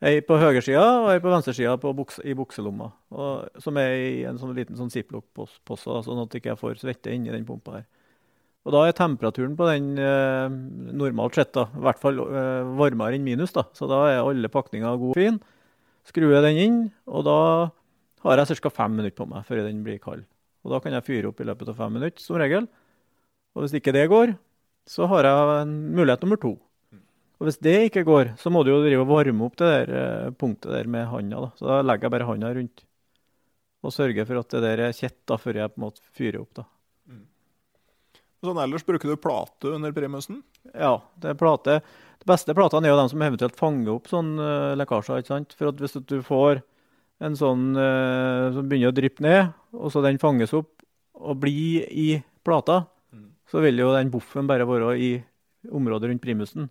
[0.02, 2.90] ei på høyresida og ei på venstresida på buks, i bukselomma.
[3.12, 7.12] Og, som er i en sånn liten sånn ziplock-posse, sånn at jeg ikke får svette
[7.14, 7.86] inni den pumpa her.
[8.64, 10.54] Og da er temperaturen på den eh,
[10.96, 13.52] normalt sett da, i hvert fall eh, varmere enn minus.
[13.52, 13.66] da.
[13.76, 15.40] Så da er alle pakninger god og fin.
[16.08, 17.38] Skrur jeg den inn, og da
[18.24, 18.72] har jeg ca.
[18.72, 20.24] fem minutter på meg før den blir kald.
[20.64, 22.68] Og da kan jeg fyre opp i løpet av fem minutter, som regel.
[23.54, 24.32] Og hvis ikke det går,
[24.88, 26.56] så har jeg mulighet nummer to.
[27.40, 29.94] Og hvis det ikke går, så må du jo drive og varme opp det der
[30.00, 31.44] eh, punktet der med handa.
[31.44, 31.52] da.
[31.58, 32.84] Så da legger jeg bare handa rundt
[33.84, 36.40] og sørger for at det der er kjett da, før jeg på en måte fyrer
[36.40, 36.54] opp.
[36.56, 36.64] da.
[38.44, 40.42] Sånn ellers bruker du plate under primusen.
[40.72, 41.80] Ja, det er plate.
[42.20, 45.22] De beste platene er jo de som eventuelt fanger opp sånn uh, lekkasjer.
[45.22, 45.56] ikke sant?
[45.58, 46.62] For at hvis du får
[47.24, 50.82] en sånn eh, som begynner å dryppe ned, og så den fanges opp
[51.14, 52.08] og blir i
[52.44, 52.82] plata,
[53.50, 55.10] så vil jo den boffen bare være i
[55.70, 56.68] området rundt primusen.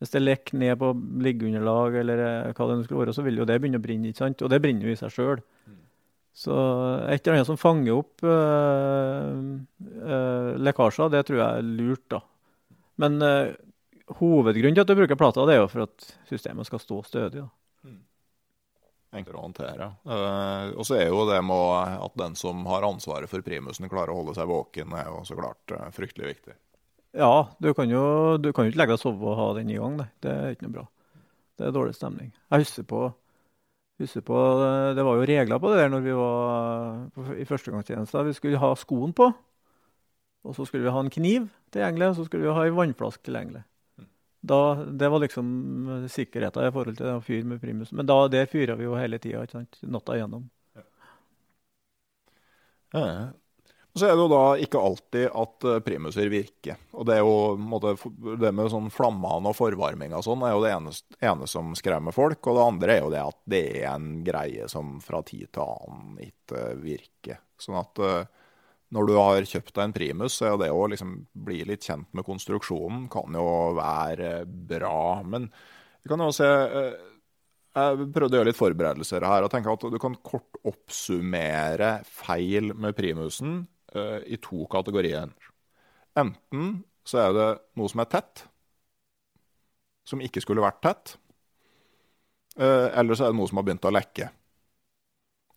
[0.00, 0.90] Hvis det lekker ned på
[1.24, 4.10] liggeunderlag eller eh, hva det nå skulle være, så vil jo det begynne å brenne.
[4.10, 4.42] ikke sant?
[4.42, 5.42] Og det brenner jo i seg sjøl.
[6.34, 6.54] Så
[7.06, 9.42] et eller annet som fanger opp eh,
[10.02, 12.20] eh, lekkasjer, det tror jeg er lurt, da.
[13.02, 13.52] Men eh,
[14.18, 17.44] hovedgrunnen til at du bruker plata, det er jo for at systemet skal stå stødig.
[17.44, 17.52] da.
[19.14, 19.88] Enklere å håndtere.
[20.02, 24.10] Uh, og så er jo det med at den som har ansvaret for primusen, klarer
[24.10, 26.56] å holde seg våken, er jo så klart uh, fryktelig viktig.
[27.14, 28.02] Ja, du kan jo
[28.42, 30.00] du kan jo ikke legge deg og sove og ha den i gang.
[30.00, 30.08] Nei.
[30.18, 30.86] Det er ikke noe bra.
[31.54, 32.32] Det er dårlig stemning.
[32.50, 33.04] Jeg husker på,
[34.02, 38.24] husker på eh, Det var jo regler på det der når vi var i førstegangstjeneste.
[38.28, 39.30] Vi skulle ha skoen på,
[40.44, 43.24] og så skulle vi ha en kniv tilgjengelig, og så skulle vi ha ei vannflaske
[43.28, 43.64] tilgjengelig.
[44.44, 45.46] Da, det var liksom
[46.12, 47.94] sikkerheten i forhold til å fyre med primus.
[47.96, 49.46] Men da, der fyrer vi jo hele tida,
[49.88, 50.50] natta igjennom.
[52.94, 53.22] Eh,
[53.94, 56.80] Så er det jo da ikke alltid at eh, primuser virker.
[56.98, 57.92] Og det jo måte,
[58.42, 62.14] det med sånn flammene og forvarming og sånn er jo det ene, ene som skremmer
[62.14, 62.40] folk.
[62.50, 65.62] Og det andre er jo det at det er en greie som fra tid til
[65.62, 67.38] annen ikke virker.
[67.62, 68.32] Sånn at eh,
[68.94, 71.14] når du har kjøpt deg en primus, så er det å liksom
[71.46, 73.46] bli litt kjent med konstruksjonen kan jo
[73.78, 75.22] være bra.
[75.22, 75.46] Men
[76.02, 76.98] vi kan jo se eh,
[77.74, 82.70] jeg prøvde å gjøre litt forberedelser her og tenke at du kan kort oppsummere feil
[82.78, 83.73] med primusen eh,
[84.26, 85.30] i to kategorier.
[86.18, 88.44] Enten så er det noe som er tett,
[90.08, 91.16] som ikke skulle vært tett,
[92.58, 94.30] eh, eller så er det noe som har begynt å lekke.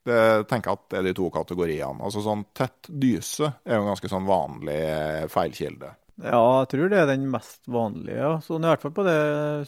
[0.07, 1.99] Det tenker jeg at det er de to kategoriene.
[1.99, 5.89] Altså sånn Tett dyse er jo en ganske sånn vanlig eh, feilkilde.
[6.23, 8.15] Ja, jeg tror det er den mest vanlige.
[8.15, 8.31] Ja.
[8.41, 9.17] Sånn i hvert fall på det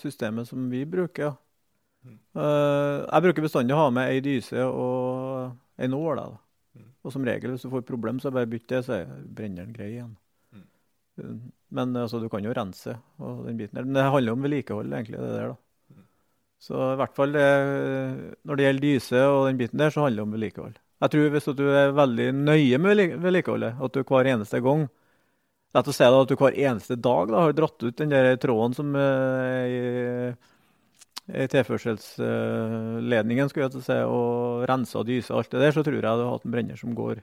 [0.02, 1.28] systemet som vi bruker.
[1.28, 1.36] ja.
[2.40, 6.24] Eh, jeg bruker bestandig å ha med ei dyse og ei nål.
[6.24, 6.30] da.
[7.04, 9.74] Og som regel, hvis du får problem, så bare bytt det, så er- brenner den
[9.76, 10.12] grei igjen.
[10.54, 11.40] Mm.
[11.72, 13.88] Men altså, du kan jo rense og den biten der.
[13.88, 15.48] Men det handler om vedlikehold, egentlig, det der.
[15.54, 16.04] da.
[16.60, 17.50] Så i hvert fall det,
[18.44, 20.80] når det gjelder dyse og den biten der, så handler det om vedlikehold.
[21.00, 24.90] Jeg tror hvis du er veldig nøye med vedlikeholdet, at du hver eneste gang
[25.78, 28.32] Lett å si da, at du hver eneste dag da, har dratt ut den der
[28.42, 29.82] tråden som eh, i,
[30.32, 30.32] i
[31.30, 35.08] tilførselsledningen skulle jeg til å si, og rensa og
[35.38, 37.16] alt det der, så tror jeg du har hatt en brenner som går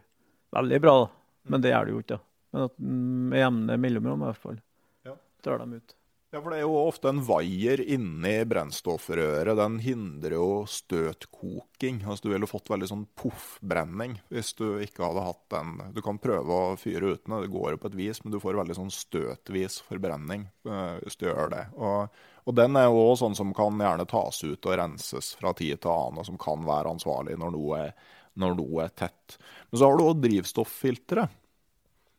[0.56, 0.94] veldig bra.
[1.04, 1.08] da.
[1.50, 2.16] Men det gjør det jo ikke.
[2.16, 2.20] da.
[2.56, 4.58] Men at mm, med jevne mellomrom i hvert fall
[5.06, 5.14] Ja.
[5.42, 5.90] drar dem ut.
[6.34, 9.56] Ja, for Det er jo ofte en vaier inni brennstoffrøret.
[9.56, 12.02] Den hindrer jo støtkoking.
[12.04, 15.68] Altså, du ville fått veldig sånn poffbrenning hvis du ikke hadde hatt den.
[15.94, 18.58] Du kan prøve å fyre uten, det går jo på et vis, men du får
[18.58, 21.64] veldig sånn støtvis forbrenning uh, hvis du gjør det.
[21.78, 22.10] Og,
[22.46, 25.80] og den er jo også sånn som kan gjerne tas ut og renses fra tid
[25.82, 27.80] til annen, og som kan være ansvarlig når noe,
[28.38, 29.38] når noe er tett.
[29.70, 31.42] Men så har du òg drivstofffilteret.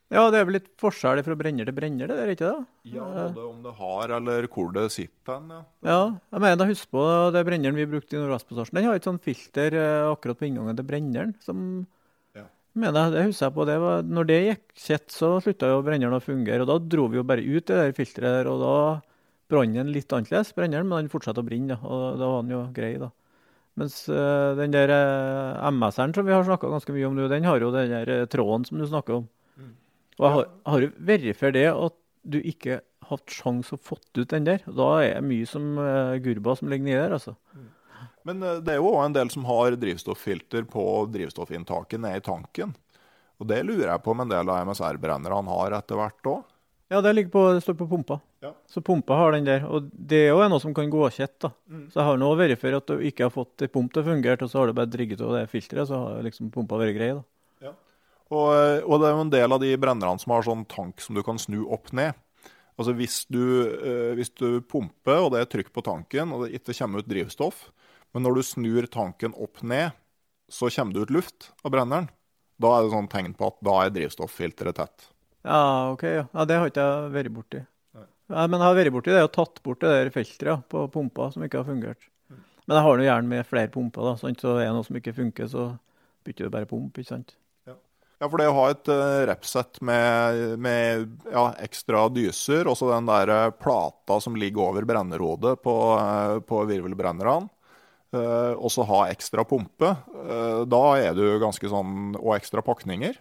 [0.07, 2.67] Ja, det er vel litt forskjell fra brenner til brenner, det der, ikke det?
[2.95, 5.49] Ja, både om det har eller hvor det sitter hen.
[5.51, 5.63] Ja.
[5.89, 5.97] ja,
[6.31, 7.03] jeg mener, husk på
[7.35, 8.77] det brenneren vi brukte i Nordvestpassasjen.
[8.79, 11.33] Den har et sånt filter eh, akkurat på inngangen til brenneren.
[11.43, 11.59] som
[12.39, 12.45] ja.
[12.79, 13.67] mener, Det husker jeg på.
[13.67, 16.63] det var, når det gikk kjett, så slutta jo brenneren å fungere.
[16.63, 18.77] og Da dro vi jo bare ut det der filteret der, og da
[19.51, 21.79] brant den litt annerledes, brenneren, men den fortsatte å brenne.
[21.83, 23.11] og Da var den jo grei, da.
[23.77, 27.45] Mens uh, den der uh, MS-eren som vi har snakka ganske mye om nå, den
[27.45, 29.27] har jo den der uh, tråden som du snakker om.
[30.17, 34.17] Og jeg har, har jo verifiert det at du ikke har hatt sjanse å fått
[34.17, 34.63] ut den der.
[34.65, 37.37] Da er det mye som uh, gurba som ligger nedi der, altså.
[38.27, 40.83] Men uh, det er jo òg en del som har drivstofffilter på
[41.13, 42.73] drivstoffinntaket nede i tanken.
[43.37, 46.45] Og det lurer jeg på om en del av MSR-brennerne har etter hvert òg.
[46.87, 48.19] Ja, det, på, det, står på pumpa.
[48.39, 48.53] Ja.
[48.71, 49.65] Så pumpa har den der.
[49.67, 51.35] Og det er jo noe som kan gå kjett.
[51.43, 51.51] da.
[51.67, 51.87] Mm.
[51.91, 52.29] Så jeg har nå
[52.61, 54.77] for at du ikke har fått ei pump til å fungere, og så har du
[54.77, 57.11] bare drigget av det filteret, så har liksom pumpa vært grei.
[57.17, 57.25] da.
[58.27, 58.49] Og,
[58.83, 61.23] og, det er jo en del av de brennerne som har sånn tank som du
[61.23, 62.17] kan snu opp ned.
[62.77, 66.59] Altså hvis du, eh, hvis du pumper, og det er trykk på tanken, og det
[66.59, 67.69] ikke kommer ut drivstoff,
[68.13, 69.95] men når du snur tanken opp ned,
[70.51, 72.11] så kommer det ut luft av brenneren.
[72.61, 75.07] Da er det sånn tegn på at da er drivstofffilteret tett.
[75.47, 76.05] Ja, OK.
[76.11, 76.27] Ja.
[76.33, 77.63] ja det har ikke jeg vært borti.
[78.27, 81.29] Ja, men jeg har vært borti det og tatt bort det der filteret på pumpa
[81.31, 82.09] som ikke har fungert.
[82.27, 82.41] Mm.
[82.65, 84.43] Men jeg har nå gjerne med flere pumper, da, sant?
[84.43, 85.69] så er det noe som ikke funker, så
[86.27, 86.99] bytter du bare pump.
[86.99, 87.37] ikke sant?
[88.17, 93.05] Ja, for det å ha et uh, repsett med, med ja, ekstra dyser, også den
[93.05, 97.51] der uh, plata som ligger over brennerhodet på, uh, på virvelbrennerne,
[98.17, 99.89] og så ha ekstra pumpe,
[100.71, 103.17] da er du ganske sånn Og ekstra pakninger.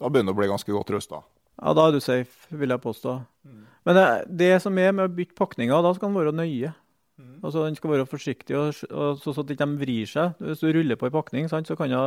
[0.00, 1.22] Da begynner du å bli ganske godt rusta.
[1.60, 3.18] Ja, da er du safe, vil jeg påstå.
[3.46, 3.64] Mm.
[3.86, 4.06] Men det,
[4.40, 6.72] det, som er med å bytte pakninger, da skal den være nøye.
[7.20, 7.38] Mm.
[7.42, 10.38] Altså, Den skal være forsiktig, og, og, så, så at de ikke vrir seg.
[10.42, 12.06] Hvis du ruller på en pakning, sant, så kan det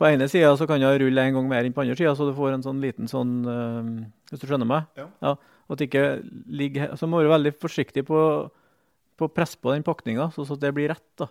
[0.00, 2.26] på ene sida så kan du rulle en gang mer enn på andre sida, så
[2.26, 3.90] du får en sånn liten sånn øh,
[4.32, 4.88] Hvis du skjønner meg?
[4.98, 5.04] Ja.
[5.22, 5.34] ja
[5.72, 6.06] at det ikke
[6.52, 8.18] ligger Så må du være veldig forsiktig på,
[9.16, 11.08] på å presse på den pakninga, sånn at det blir rett.
[11.20, 11.28] da.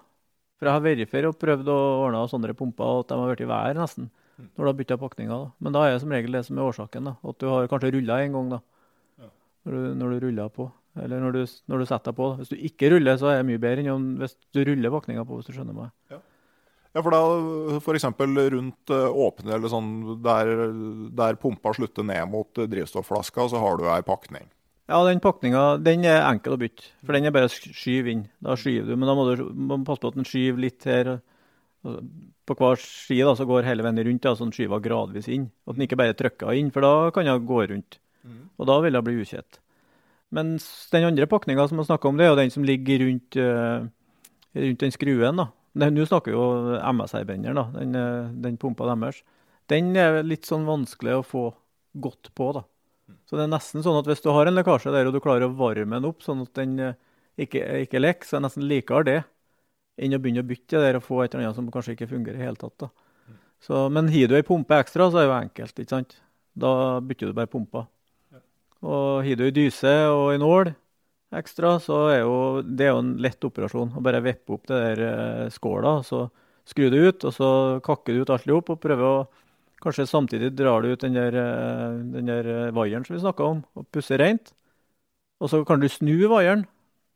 [0.57, 3.31] For jeg har vært før og prøvd å ordne sånne pumper, og at de har
[3.31, 4.09] blitt i vær nesten.
[4.49, 5.31] Når du har bytta pakninger.
[5.31, 5.51] Da.
[5.59, 7.09] Men da er det som regel det som er årsaken.
[7.09, 7.15] da.
[7.31, 8.61] At du har kanskje rulla en gang da.
[9.21, 9.29] Ja.
[9.65, 10.67] Når, du, når du ruller på.
[10.99, 12.33] Eller når du, når du setter deg på.
[12.41, 15.39] Hvis du ikke ruller, så er det mye bedre enn hvis du ruller pakninga på,
[15.39, 15.93] hvis du skjønner meg.
[16.11, 16.19] Ja.
[16.91, 18.03] Ja, for da f.eks.
[18.51, 19.91] rundt eh, åpne, eller sånn
[20.23, 20.49] der,
[21.15, 24.49] der pumpa slutter ned mot drivstoffflaska, så har du ei pakning.
[24.91, 28.25] Ja, den pakninga den er enkel å bytte, for den er bare skyv inn.
[28.43, 31.13] Da skyver du, men da må du må passe på at den skyver litt her.
[31.81, 35.49] På hver side da, så går hele veien rundt, da, så den skyver gradvis inn.
[35.65, 37.97] At den ikke bare trykker inn, for da kan den gå rundt.
[38.21, 38.43] Mm.
[38.61, 39.61] Og da vil den bli ukjett.
[40.31, 43.35] Mens den andre pakninga som vi snakker om, det er jo den som ligger rundt,
[43.35, 43.87] uh,
[44.55, 45.41] rundt den skruen.
[45.41, 45.49] da.
[45.81, 46.45] Nå snakker jo
[46.79, 49.21] MSR-benderen, da, den, eh, den, pumpa deres.
[49.71, 51.43] Den er litt sånn vanskelig å få
[51.95, 52.51] godt på.
[52.57, 52.65] da.
[53.25, 55.47] Så det er nesten sånn at hvis du har en lekkasje der og du klarer
[55.47, 56.99] å varme den opp sånn at den eh,
[57.39, 59.19] ikke, ikke lekker, så er det nesten likere det
[59.99, 62.39] enn å begynne å bytte der og få et eller annet som kanskje ikke fungerer
[62.39, 62.77] i hele tatt.
[62.85, 62.91] da.
[63.61, 65.79] Så, men har du ei pumpe ekstra, så er det jo enkelt.
[65.79, 66.15] ikke sant?
[66.57, 66.71] Da
[67.05, 67.85] bytter du bare pumpa.
[68.81, 70.71] Og har du ei dyse og ei nål,
[71.37, 73.93] ekstra, så er jo det er jo en lett operasjon.
[73.95, 76.25] Å bare vippe opp det der eh, skåla, så
[76.67, 77.51] skru det ut, og så
[77.85, 79.21] kakker du ut alt i hop og prøver å
[79.81, 83.47] Kanskje samtidig drar du ut den der, eh, den der eh, vaieren som vi snakka
[83.49, 84.51] om, og pusser rent.
[85.41, 86.67] Og så kan du snu vaieren.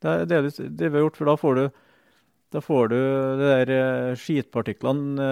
[0.02, 1.62] Det er det, det vi har gjort, for da får du
[2.54, 2.98] da får du
[3.40, 5.26] de der skitpartiklene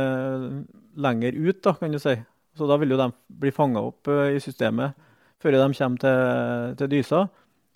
[0.98, 2.16] lenger ut, da, kan du si.
[2.54, 4.94] Så da vil jo de bli fanga opp i systemet
[5.42, 7.24] før de kommer til, til dysa.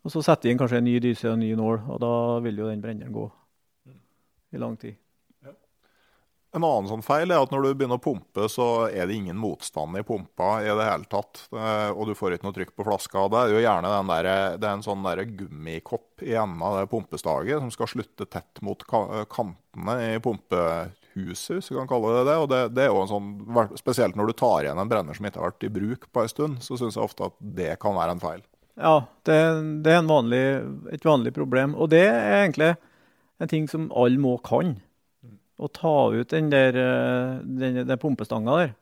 [0.06, 2.12] Og så setter de inn kanskje en ny dyse og en ny nål, og da
[2.44, 3.26] vil jo den brenneren gå
[4.54, 4.96] i lang tid.
[6.58, 9.38] En annen sånn feil er at når du begynner å pumpe, så er det ingen
[9.38, 11.44] motstand i pumpa i det hele tatt.
[11.94, 13.28] Og du får ikke noe trykk på flaska.
[13.30, 14.28] Det er jo gjerne der,
[14.58, 18.58] det er en sånn der gummikopp i enden av det pumpestaget som skal slutte tett
[18.66, 22.36] mot kantene i pumpehuset, hvis vi kan kalle det det.
[22.42, 23.30] Og det, det, er jo en sånn,
[23.78, 26.34] Spesielt når du tar igjen en brenner som ikke har vært i bruk på en
[26.34, 28.42] stund, så syns jeg ofte at det kan være en feil.
[28.78, 28.98] Ja,
[29.30, 29.38] det,
[29.86, 30.44] det er vanlig,
[30.90, 31.78] et vanlig problem.
[31.78, 32.74] Og det er egentlig
[33.38, 34.80] en ting som alle må kan.
[35.58, 38.72] Å ta ut den der eh, den, den pumpestanga der.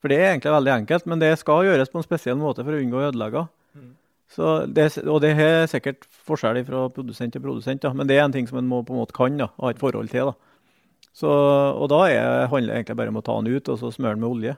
[0.00, 2.74] For det er egentlig veldig enkelt, men det skal gjøres på en spesiell måte for
[2.74, 3.50] å unngå ødelegger.
[3.76, 3.90] Mm.
[4.32, 7.92] Så det, og det er sikkert forskjell fra produsent til produsent, da.
[7.94, 9.82] men det er en ting som en må på en måte kan da, ha et
[9.82, 10.32] forhold til.
[10.32, 11.10] da.
[11.12, 13.90] Så, og da er, handler det egentlig bare om å ta den ut og så
[13.92, 14.56] smøre den med olje.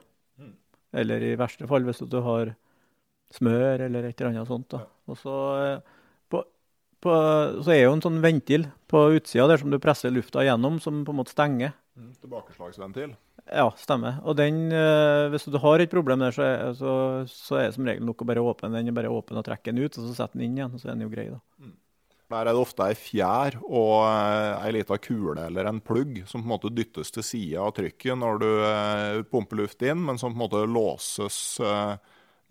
[0.93, 2.53] Eller i verste fall hvis du har
[3.33, 4.69] smør eller et eller annet sånt.
[4.75, 4.83] da.
[5.09, 6.02] Og så, eh,
[7.03, 7.13] på,
[7.63, 11.03] så er jo en sånn ventil på utsida der som du presser lufta gjennom, som
[11.05, 11.75] på en måte stenger.
[12.23, 13.13] Tilbakeslagsventil.
[13.51, 14.21] Ja, stemmer.
[14.23, 16.93] Og den, eh, hvis du har et problem der, så er, så,
[17.27, 18.93] så er det som regel nok å bare åpne den.
[18.95, 20.71] Bare åpne og trekke den ut, og så sette den inn igjen.
[20.71, 21.41] og Så er den jo grei, da.
[22.33, 26.41] Der er det ofte ei fjær og eh, ei lita kule eller en plugg som
[26.41, 30.17] på en måte dyttes til sida av trykket når du eh, pumper luft inn, men
[30.17, 31.93] som på en måte låses eh,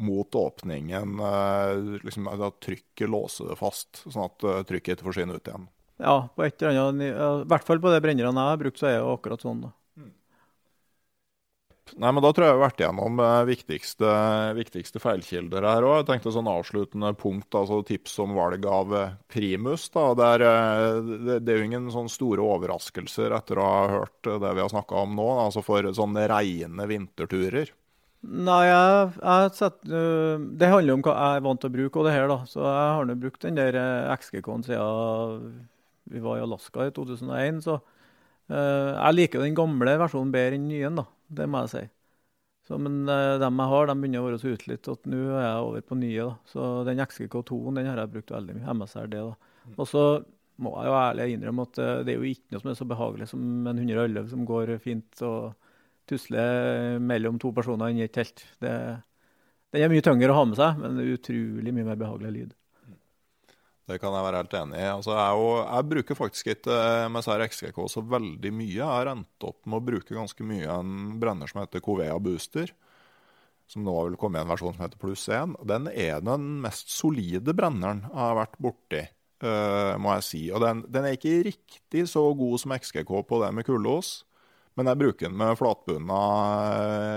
[0.03, 1.21] mot åpningen.
[1.21, 5.69] eh, liksom At trykket låser det fast, sånn at eh, trykket ikke forsvinner ut igjen.
[6.03, 8.89] Ja, på et eller annet, I hvert fall på de brennerne jeg har brukt, så
[8.91, 9.63] er det akkurat sånn.
[9.69, 9.73] da.
[11.99, 14.11] Nei, men Da tror jeg vi har vært igjennom eh, viktigste,
[14.57, 15.97] viktigste feilkilder her òg.
[15.99, 18.95] Jeg tenkte sånn avsluttende punkt, altså tips om valg av
[19.33, 19.89] primus.
[19.93, 20.45] da, Det er,
[21.27, 24.73] det, det er jo ingen sånn store overraskelser etter å ha hørt det vi har
[24.73, 25.29] snakka om nå.
[25.45, 27.75] altså For sånne reine vinterturer.
[28.23, 32.05] Nei, jeg, jeg setter, det handler om hva jeg er vant til å bruke og
[32.07, 32.37] det her, da.
[32.47, 35.57] Så jeg har nå brukt den der eh, XG-K-en siden
[36.13, 37.59] vi var i Alaska i 2001.
[37.65, 37.81] Så
[38.53, 41.05] jeg liker den gamle versjonen bedre enn den nye, da.
[41.33, 41.83] Det må jeg si.
[42.69, 45.65] Så, men dem jeg har, de begynner å være så utslitt at nå er jeg
[45.67, 46.29] over på nye.
[46.29, 46.37] da.
[46.53, 48.77] Så den XGK2-en den har jeg brukt veldig mye.
[48.79, 49.73] MSRD, da.
[49.79, 50.05] Og så
[50.63, 53.31] må jeg jo ærlig innrømme at det er jo ikke noe som er så behagelig
[53.33, 53.43] som
[53.73, 55.55] en 111 som går fint og
[56.13, 58.45] tusler mellom to personer inni et telt.
[58.63, 58.73] Det,
[59.73, 62.59] den er mye tyngre å ha med seg, men utrolig mye mer behagelig lyd.
[63.89, 64.87] Det kan jeg være helt enig i.
[64.93, 68.77] Altså, jeg, jo, jeg bruker faktisk ikke eh, MSR XGK så veldig mye.
[68.77, 72.71] Jeg har endt opp med å bruke ganske mye en brenner som heter Covea Booster.
[73.71, 75.57] Som nå vil komme i en versjon som heter Pluss 1.
[75.69, 79.01] Den er den mest solide brenneren jeg har vært borti,
[79.47, 80.43] uh, må jeg si.
[80.53, 84.19] Og den, den er ikke riktig så god som XGK på det med kullås.
[84.79, 86.21] Men jeg bruker den med flatbunna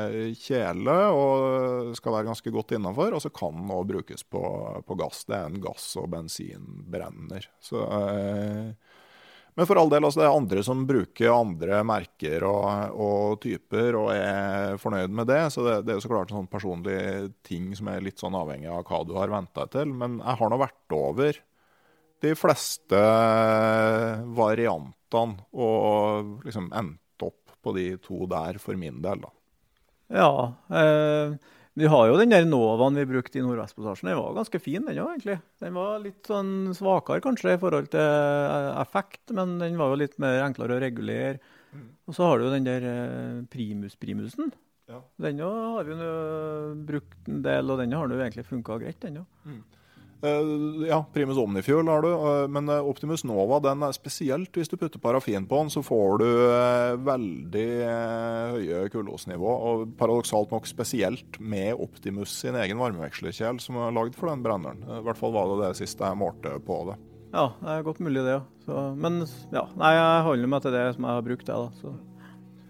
[0.09, 3.15] eh, kjele og skal være ganske godt innafor.
[3.15, 4.43] Og så kan den òg brukes på,
[4.83, 5.23] på gass.
[5.29, 7.47] Det er en gass- og bensinbrenner.
[7.63, 8.73] Så, eh,
[9.55, 13.95] men for all del, altså det er andre som bruker andre merker og, og typer
[14.01, 15.45] og er fornøyd med det.
[15.55, 16.99] Så det, det er jo så klart en sånn personlig
[17.47, 19.95] ting som er litt sånn avhengig av hva du har venta til.
[19.95, 21.39] Men jeg har nå vært over
[22.25, 22.99] de fleste
[24.35, 27.04] variantene og liksom opp
[27.66, 29.34] på de to der for min del, da.
[30.13, 30.32] Ja.
[30.70, 31.36] Eh,
[31.76, 34.07] vi har jo den der Novaen vi brukte i Nordvestpassasjen.
[34.07, 35.39] Den var ganske fin, den òg, egentlig.
[35.59, 39.99] Den var litt sånn svakere kanskje i forhold til eh, effekt, men den var jo
[40.05, 41.41] litt mer enklere å regulere.
[42.07, 44.53] Og så har du jo den der eh, Primus-primusen.
[44.88, 45.01] Ja.
[45.20, 46.18] Den har vi jo
[46.88, 49.41] brukt en del, og den har jo egentlig funka greit, den òg.
[49.49, 49.74] Eh,
[50.89, 54.51] ja, Primus Omnifuel har du, eh, men eh, Optimus Nova den er spesielt.
[54.55, 59.55] Hvis du putter parafin på den, så får du eh, veldig eh, høye kullosnivå.
[59.69, 64.84] Og paradoksalt nok spesielt med Optimus sin egen varmevekslerkjel som er lagd for den brenneren.
[64.88, 66.99] Eh, I hvert fall var det det siste jeg målte på det.
[67.36, 70.86] Ja, det er godt mulig, det Så, Men ja, nei, jeg holder meg til det
[70.95, 71.82] som jeg har brukt, jeg, da.
[71.82, 72.14] Så.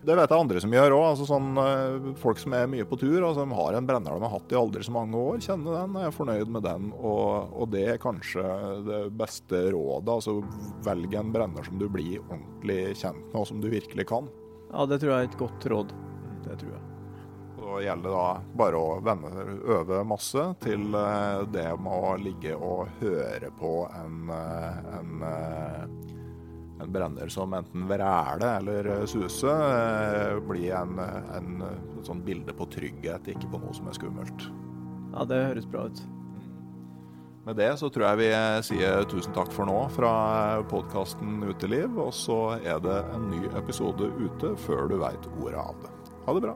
[0.06, 1.04] Det vet jeg andre som gjør òg.
[1.10, 4.26] Altså sånn, eh, folk som er mye på tur, og som har en brenner de
[4.28, 6.92] har hatt i aldri så mange år, kjenner den, er fornøyd med den.
[7.00, 8.46] Og, og det er kanskje
[8.86, 10.18] det beste rådet.
[10.20, 10.40] Altså
[10.86, 14.30] velg en brenner som du blir ordentlig kjent med, og som du virkelig kan.
[14.72, 15.96] Ja, det tror jeg er et godt råd.
[16.46, 16.84] Det tror jeg.
[17.56, 19.30] Så gjelder det da bare å vende,
[19.74, 25.26] øve masse til eh, det med å ligge og høre på en, eh, en,
[26.82, 32.56] en brenner som enten vræler eller suser, suse, eh, blir en, en, et sånt bilde
[32.56, 34.50] på trygghet, ikke på noe som er skummelt.
[35.16, 36.04] Ja, det høres bra ut.
[37.46, 38.30] Med det så tror jeg vi
[38.66, 40.14] sier tusen takk for nå fra
[40.66, 45.78] podkasten Uteliv, og så er det en ny episode ute før du veit ordet av
[45.84, 45.92] det.
[46.26, 46.56] Ha det bra.